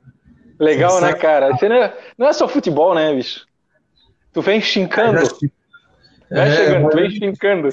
[0.60, 1.16] Legal, Sensacional.
[1.16, 1.52] né, cara?
[1.56, 3.46] Você não é, não é só futebol, né, bicho?
[4.32, 5.20] Tu vem chincando.
[6.30, 7.70] Vai é, chegando, tu vem chincando.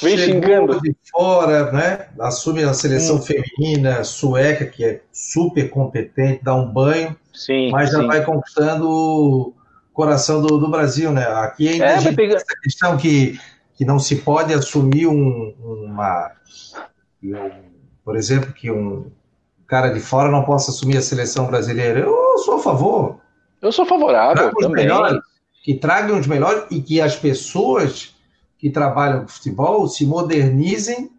[0.00, 0.80] Vem xingando.
[0.80, 2.08] de fora, né?
[2.20, 3.22] Assume a seleção hum.
[3.22, 8.06] feminina sueca, que é super competente, dá um banho, sim, mas já sim.
[8.06, 9.54] vai conquistando o
[9.92, 11.24] coração do, do Brasil, né?
[11.24, 12.36] Aqui ainda é, a gente pegar...
[12.36, 13.38] essa questão que,
[13.76, 16.32] que não se pode assumir um, uma.
[17.22, 17.50] Um,
[18.04, 19.10] por exemplo, que um
[19.66, 22.00] cara de fora não possa assumir a seleção brasileira.
[22.00, 23.20] Eu sou a favor.
[23.60, 24.84] Eu sou favorável também.
[24.84, 25.18] Melhores,
[25.64, 28.16] que tragam os melhores e que as pessoas
[28.58, 31.10] que trabalham com futebol se modernizem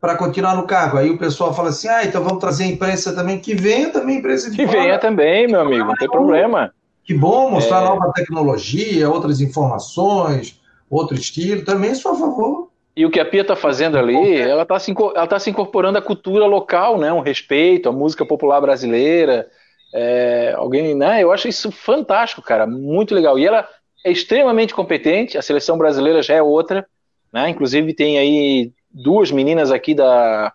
[0.00, 0.96] para continuar no cargo.
[0.96, 4.16] Aí o pessoal fala assim: ah, então vamos trazer a imprensa também, que venha também
[4.16, 4.80] a imprensa de Que fora.
[4.80, 6.72] venha também, meu amigo, não tem problema.
[7.04, 7.84] Que bom mostrar é...
[7.84, 10.60] nova tecnologia, outras informações,
[10.90, 12.68] outro estilo, também sou a favor.
[12.96, 14.92] E o que a Pia está fazendo ali, ela está se,
[15.28, 17.12] tá se incorporando à cultura local, né?
[17.12, 19.46] Um respeito à música popular brasileira.
[19.94, 21.22] É, alguém, né?
[21.22, 23.38] Eu acho isso fantástico, cara, muito legal.
[23.38, 23.66] E ela,
[24.04, 26.86] é extremamente competente, a seleção brasileira já é outra,
[27.32, 27.48] né?
[27.48, 30.52] Inclusive tem aí duas meninas aqui da,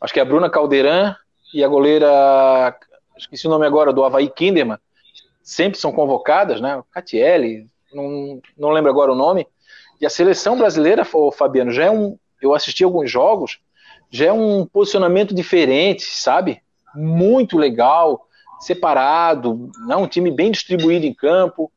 [0.00, 1.14] acho que é a Bruna Caldeirão
[1.52, 2.76] e a goleira,
[3.16, 4.78] esqueci o nome agora, do Havaí Kinderman,
[5.42, 6.82] sempre são convocadas, né?
[6.90, 9.46] Catiele, não, não lembro agora o nome.
[10.00, 13.60] E a seleção brasileira, o Fabiano, já é um, eu assisti alguns jogos,
[14.10, 16.60] já é um posicionamento diferente, sabe?
[16.94, 18.26] Muito legal,
[18.60, 19.96] separado, né?
[19.96, 21.70] um time bem distribuído em campo,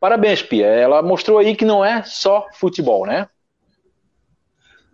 [0.00, 0.66] Parabéns, Pia.
[0.66, 3.28] Ela mostrou aí que não é só futebol, né?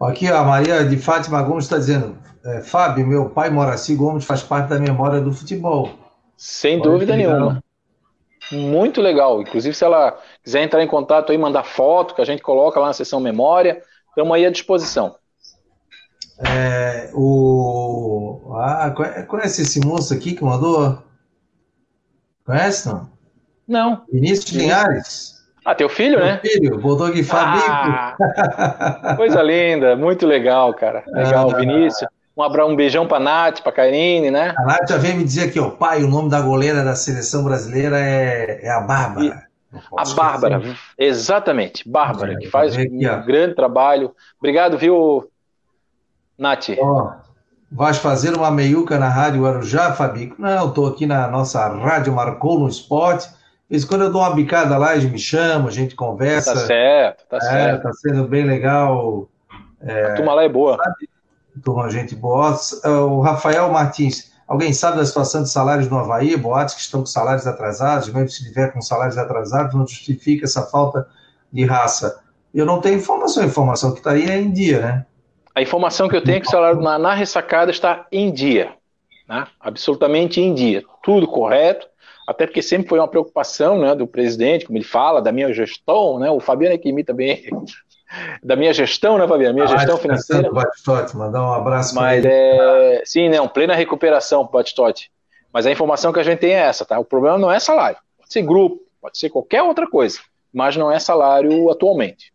[0.01, 4.43] Aqui a Maria de Fátima Gomes está dizendo: é, Fábio, meu pai Moraci Gomes faz
[4.43, 5.91] parte da memória do futebol.
[6.37, 7.63] Sem Pode dúvida nenhuma.
[8.53, 9.41] Muito legal.
[9.41, 12.89] Inclusive, se ela quiser entrar em contato aí, mandar foto, que a gente coloca lá
[12.89, 15.17] na seção memória, estamos aí à disposição.
[16.39, 18.53] É, o...
[18.57, 18.93] Ah,
[19.29, 20.99] conhece esse moço aqui que mandou?
[22.45, 23.14] Conhece, não?
[23.67, 24.03] Não.
[24.13, 25.35] Vinícius Linhares.
[25.65, 26.41] Ah, teu filho, Meu né?
[26.43, 27.67] filho, Bulldog Fabico.
[27.67, 31.03] Ah, coisa linda, muito legal, cara.
[31.07, 32.11] Legal, ah, Vinícius.
[32.37, 34.55] Um, abraço, um beijão pra Nath, pra Karine, né?
[34.59, 37.45] A Nath já veio me dizer aqui, ó, pai, o nome da goleira da seleção
[37.45, 39.45] brasileira é, é a Bárbara.
[39.97, 40.63] A Bárbara,
[40.99, 44.15] exatamente, Bárbara, é, que faz aqui, um grande trabalho.
[44.39, 45.31] Obrigado, viu,
[46.39, 46.71] Nath?
[46.79, 47.25] Ó,
[47.77, 50.37] Vais fazer uma meiuca na Rádio Guarujá, Fabico?
[50.39, 53.29] Não, estou aqui na nossa Rádio Marcou no Esporte.
[53.69, 56.55] Mas quando eu dou uma bicada lá, eles me chamam, a gente conversa.
[56.55, 57.83] Tá certo, tá é, certo.
[57.83, 59.29] Tá sendo bem legal.
[59.81, 60.77] É, a turma lá é boa.
[60.77, 61.09] Sabe?
[61.63, 62.57] Turma, gente boa.
[63.09, 66.37] O Rafael Martins, alguém sabe da situação de salários no Havaí?
[66.37, 70.63] Boatos que estão com salários atrasados, mesmo se tiver com salários atrasados, não justifica essa
[70.63, 71.07] falta
[71.53, 72.21] de raça.
[72.55, 75.07] Eu não tenho informação, a informação que está aí é em dia, né?
[75.55, 78.73] A informação que eu tenho é que o salário na, na ressacada está em dia,
[79.29, 79.47] né?
[79.61, 81.87] absolutamente em dia, tudo correto,
[82.27, 86.19] até porque sempre foi uma preocupação né, do presidente, como ele fala, da minha gestão,
[86.19, 86.31] né?
[86.31, 87.45] o Fabiano é que imita bem
[88.43, 89.55] da minha gestão, né, Fabiano?
[89.55, 90.51] Minha ah, gestão financeira.
[90.51, 93.03] Batistote, mandar um abraço Mas é.
[93.05, 95.11] Sim, não, plena recuperação para Batistote.
[95.53, 96.99] Mas a informação que a gente tem é essa, tá?
[96.99, 97.99] O problema não é salário.
[98.19, 100.19] Pode ser grupo, pode ser qualquer outra coisa,
[100.53, 102.34] mas não é salário atualmente.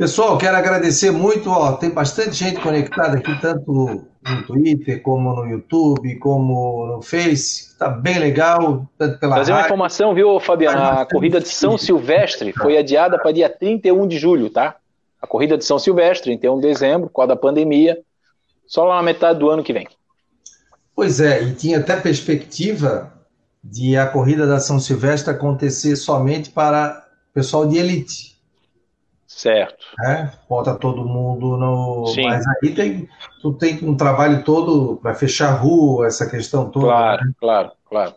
[0.00, 1.50] Pessoal, quero agradecer muito.
[1.50, 7.72] Ó, tem bastante gente conectada aqui, tanto no Twitter, como no YouTube, como no Face.
[7.72, 8.88] Está bem legal.
[8.96, 10.80] Tanto pela Trazer uma informação, viu, Fabiano?
[10.80, 14.76] A corrida de São Silvestre foi adiada para dia 31 de julho, tá?
[15.20, 17.98] A corrida de São Silvestre, 31 de dezembro, por causa da pandemia,
[18.66, 19.86] só lá na metade do ano que vem.
[20.96, 23.12] Pois é, e tinha até perspectiva
[23.62, 28.39] de a corrida da São Silvestre acontecer somente para pessoal de elite.
[29.30, 29.86] Certo.
[30.04, 32.06] É, bota todo mundo no.
[32.08, 32.24] Sim.
[32.24, 33.08] Mas aí tem,
[33.40, 36.86] tu tem um trabalho todo para fechar a rua, essa questão toda.
[36.86, 37.32] Claro, né?
[37.38, 38.14] claro, claro.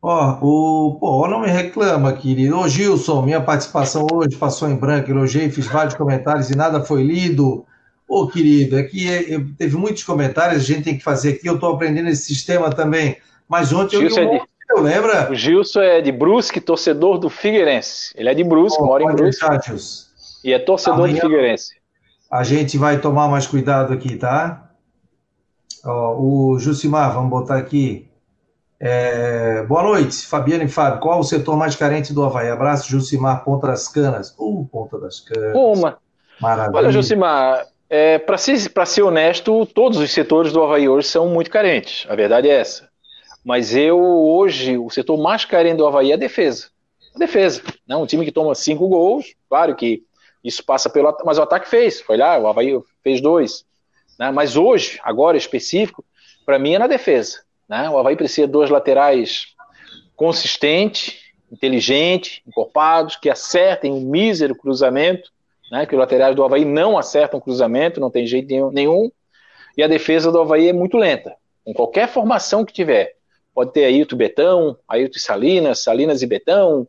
[0.00, 2.60] Ó, o, pô, não me reclama, querido.
[2.60, 7.02] Ô, Gilson, minha participação hoje passou em branco, elogiei, fiz vários comentários e nada foi
[7.02, 7.66] lido.
[8.08, 11.74] Ô, querido, aqui é, teve muitos comentários, a gente tem que fazer aqui, eu estou
[11.74, 13.16] aprendendo esse sistema também.
[13.48, 14.46] Mas ontem Gilson eu li um
[14.78, 15.32] eu lembro.
[15.32, 18.12] O Gilson é de Brusque, torcedor do Figueirense.
[18.16, 19.44] Ele é de Brusque, oh, mora em Brusque.
[20.44, 21.74] E é torcedor Amanhã do Figueirense.
[22.30, 24.70] A gente vai tomar mais cuidado aqui, tá?
[25.84, 28.08] Ó, o Jucimar, vamos botar aqui.
[28.80, 29.64] É...
[29.64, 31.00] Boa noite, Fabiano e Fábio.
[31.00, 32.48] Qual o setor mais carente do Havaí?
[32.48, 34.34] Abraço, Jucimar, Ponta das Canas.
[34.38, 35.52] Uh, Ponta das Canas.
[35.54, 35.98] Uma.
[36.40, 36.78] Maravilha.
[36.78, 41.50] Olha, Jucimar, é, para ser, ser honesto, todos os setores do Havaí hoje são muito
[41.50, 42.06] carentes.
[42.08, 42.87] A verdade é essa.
[43.48, 46.68] Mas eu, hoje, o setor mais carente do Havaí é a defesa.
[47.16, 47.62] A defesa.
[47.86, 47.96] Né?
[47.96, 50.02] Um time que toma cinco gols, claro que
[50.44, 51.16] isso passa pelo.
[51.24, 51.98] Mas o ataque fez.
[51.98, 53.64] Foi lá, o Havaí fez dois.
[54.18, 54.30] Né?
[54.30, 56.04] Mas hoje, agora específico,
[56.44, 57.40] para mim é na defesa.
[57.66, 57.88] Né?
[57.88, 59.46] O Havaí precisa de dois laterais
[60.14, 61.16] consistentes,
[61.50, 65.30] inteligentes, encorpados, que acertem um mísero cruzamento,
[65.72, 65.86] né?
[65.86, 69.10] que os laterais do Havaí não acertam cruzamento, não tem jeito nenhum.
[69.74, 71.34] E a defesa do Havaí é muito lenta.
[71.64, 73.16] Com qualquer formação que tiver,
[73.54, 76.86] pode ter Ailton Betão, Ailton e Salinas, Salinas e Betão,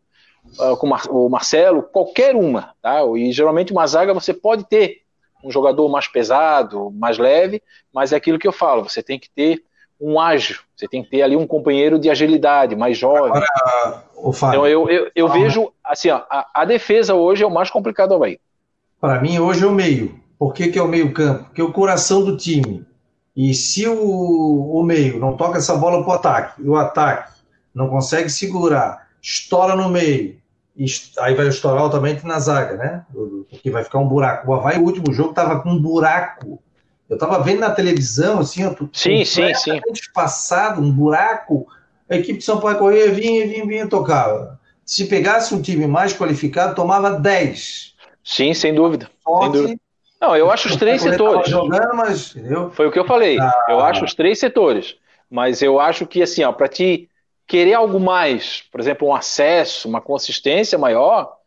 [0.59, 3.01] uh, com o Marcelo, qualquer uma, tá?
[3.15, 5.01] E geralmente uma zaga você pode ter
[5.43, 7.61] um jogador mais pesado, mais leve,
[7.93, 9.63] mas é aquilo que eu falo, você tem que ter
[9.99, 13.31] um ágil, você tem que ter ali um companheiro de agilidade, mais jovem.
[13.31, 17.69] Agora, então eu, eu, eu vejo, assim, ó, a, a, defesa hoje é o mais
[17.69, 18.39] complicado do Havaí.
[18.99, 20.19] Para mim, hoje é o meio.
[20.37, 21.45] Por que, que é o meio campo?
[21.45, 22.85] Porque é o coração do time.
[23.41, 27.31] E se o, o meio não toca essa bola para o ataque, e o ataque
[27.73, 30.35] não consegue segurar, estoura no meio,
[31.19, 33.05] aí vai estourar altamente na zaga, né?
[33.49, 34.51] Porque vai ficar um buraco.
[34.51, 36.61] O Havaí, o último jogo, estava com um buraco.
[37.09, 39.79] Eu estava vendo na televisão, assim, ó, sim, sim, sim.
[40.13, 41.65] passado, um buraco.
[42.09, 44.59] A equipe de São Paulo corria, vinha, vinha, vinha, tocava.
[44.83, 47.95] Se pegasse um time mais qualificado, tomava 10.
[48.21, 49.09] Sim, sem dúvida.
[49.23, 49.81] Sorte, sem dúvida.
[50.21, 51.49] Não, eu acho os três setores.
[51.49, 52.35] Jogando, mas,
[52.73, 53.39] Foi o que eu falei.
[53.39, 53.65] Ah.
[53.69, 54.95] Eu acho os três setores.
[55.29, 57.07] Mas eu acho que, assim, ó, para te
[57.47, 61.39] querer algo mais, por exemplo, um acesso, uma consistência maior,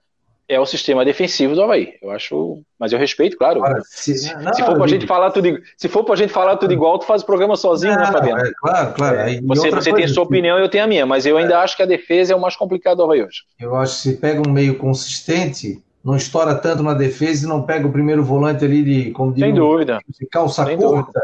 [0.48, 1.94] é o sistema defensivo do Havaí.
[2.02, 3.62] Eu acho, mas eu respeito, claro.
[3.84, 6.98] Se, não, se, for pra gente falar tudo, se for pra gente falar tudo igual,
[6.98, 8.40] tu faz o programa sozinho, né, não, né, Fabiano?
[8.40, 9.20] É, claro, claro.
[9.20, 11.56] Aí, você você tem a sua opinião, eu tenho a minha, mas eu ainda é.
[11.58, 13.42] acho que a defesa é o mais complicado do Havaí hoje.
[13.58, 17.62] Eu acho que se pega um meio consistente, não estoura tanto na defesa e não
[17.62, 20.00] pega o primeiro volante ali de, como Sem dúvida.
[20.08, 20.96] de calça Sem curta.
[20.96, 21.22] Dúvida.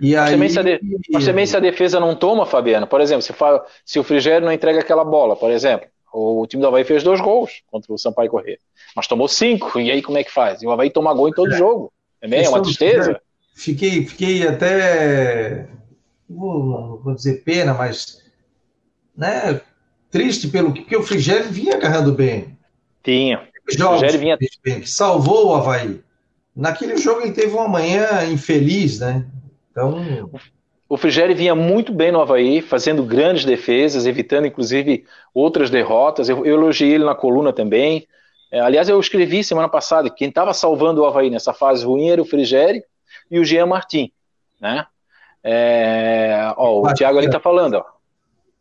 [0.00, 0.32] E mas, aí...
[0.32, 0.80] também se de...
[1.12, 3.32] mas também se a defesa não toma, Fabiano, por exemplo, se,
[3.84, 7.20] se o Frigério não entrega aquela bola, por exemplo, o time do Havaí fez dois
[7.20, 8.58] gols contra o Sampaio Corrêa,
[8.94, 10.62] mas tomou cinco, e aí como é que faz?
[10.62, 11.56] E o Havaí toma gol em todo é.
[11.56, 11.92] jogo.
[12.20, 13.20] Também é uma tristeza.
[13.54, 15.66] Fiquei, fiquei até,
[16.28, 18.22] vou, vou dizer pena, mas
[19.16, 19.60] né,
[20.10, 22.56] triste pelo que porque o Frigério vinha agarrando bem.
[23.02, 24.38] Tinha jogos vinha...
[24.38, 26.00] que salvou o Havaí.
[26.54, 29.26] Naquele jogo ele teve uma manhã infeliz, né?
[29.70, 30.30] Então.
[30.88, 36.28] O Frigeri vinha muito bem no Havaí, fazendo grandes defesas, evitando inclusive outras derrotas.
[36.28, 38.06] Eu, eu elogiei ele na coluna também.
[38.50, 42.08] É, aliás, eu escrevi semana passada que quem estava salvando o Havaí nessa fase ruim
[42.08, 42.82] era o Frigeri
[43.30, 44.12] e o Jean Martin.
[44.60, 44.86] Né?
[45.42, 47.84] É, ó, o Thiago ali está falando, ó,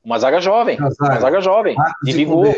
[0.03, 2.55] uma zaga jovem, uma zaga, uma zaga jovem, de vigor.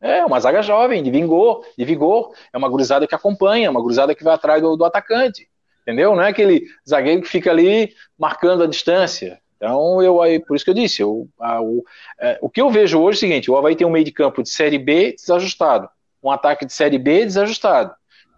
[0.00, 2.32] É, uma zaga jovem, de vigor, de vigor.
[2.52, 5.48] É uma gurizada que acompanha, uma gurizada que vai atrás do, do atacante.
[5.82, 6.14] Entendeu?
[6.14, 9.40] Não é aquele zagueiro que fica ali marcando a distância.
[9.56, 11.82] Então, eu aí, por isso que eu disse, eu, a, o,
[12.20, 14.12] é, o que eu vejo hoje é o seguinte: o Havaí tem um meio de
[14.12, 15.88] campo de Série B desajustado,
[16.22, 17.92] um ataque de Série B desajustado,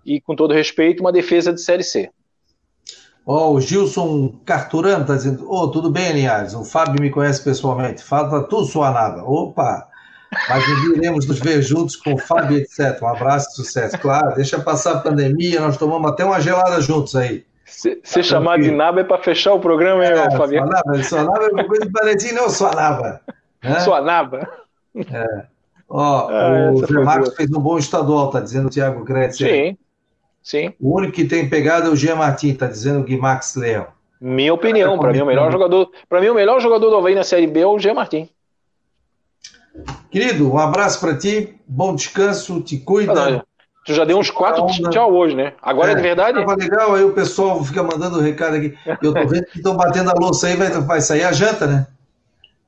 [0.05, 2.11] e, com todo respeito, uma defesa de Série C.
[3.27, 6.55] Ó, oh, o Gilson Carturano está dizendo: Ô, oh, tudo bem, Linhares?
[6.55, 8.03] O Fábio me conhece pessoalmente.
[8.03, 9.23] Falta tu, sua nada.
[9.23, 9.90] Opa!
[10.49, 10.65] Mas
[10.97, 13.03] iremos nos ver juntos com o Fábio, etc.
[13.03, 13.99] Um abraço e sucesso.
[13.99, 17.45] Claro, deixa passar a pandemia, nós tomamos até uma gelada juntos aí.
[17.65, 20.63] Se, se chamar de naba é para fechar o programa, hein, é, Fabio?
[21.05, 23.21] Sua naba, é uma coisa de parecer, não, sua naba.
[23.63, 23.81] Né?
[23.81, 24.49] Sua naba.
[24.97, 25.45] É.
[25.89, 29.37] Ó, ah, o Zé Marcos fez um bom estadual, tá dizendo o Thiago Gretz.
[29.39, 29.77] Sim,
[30.43, 30.73] sim.
[30.81, 33.87] O único que tem pegado é o Jean Martin, tá dizendo o Guimax Leão.
[34.21, 37.25] Minha opinião, para mim o melhor jogador, para mim o melhor jogador do Havaí na
[37.25, 38.29] Série B é o Jean Martin.
[40.11, 43.45] Querido, um abraço para ti, bom descanso, te cuida.
[43.87, 45.53] tu já deu uns quatro tchau hoje, né?
[45.63, 46.39] Agora é, é de verdade?
[46.39, 48.77] Tava legal, aí o pessoal fica mandando o recado aqui.
[49.03, 51.87] Eu tô vendo que estão batendo a louça aí, vai, vai sair a janta, né?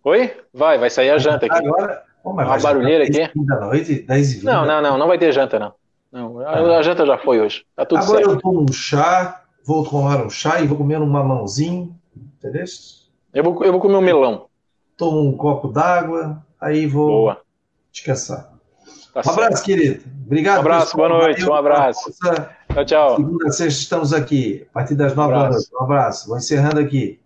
[0.04, 0.32] Oi?
[0.52, 1.66] Vai, vai sair a janta aqui.
[1.66, 3.30] Agora, oh, uma barulheira aqui.
[3.44, 5.72] Da noite, 10 e 20, não, não, não, não vai ter janta, não.
[6.12, 7.64] não a, a janta já foi hoje.
[7.76, 8.30] Tá tudo Agora certo.
[8.30, 11.94] eu tomo um chá, vou tomar um chá e vou comer um mamãozinho,
[12.36, 12.64] entendeu?
[13.32, 14.46] Eu vou, eu vou comer um melão.
[14.96, 17.40] Tomo um copo d'água, aí vou Boa.
[17.92, 18.52] descansar.
[19.12, 19.64] Tá um abraço, certo.
[19.64, 20.04] querido.
[20.24, 20.56] Obrigado.
[20.56, 21.08] Um abraço, pessoal.
[21.08, 22.12] boa noite, Valeu, um abraço.
[22.72, 23.16] Tchau, tchau.
[23.16, 25.68] Segunda sexta estamos aqui, a partir das nove um noite.
[25.74, 26.28] Um abraço.
[26.28, 27.21] Vou encerrando aqui.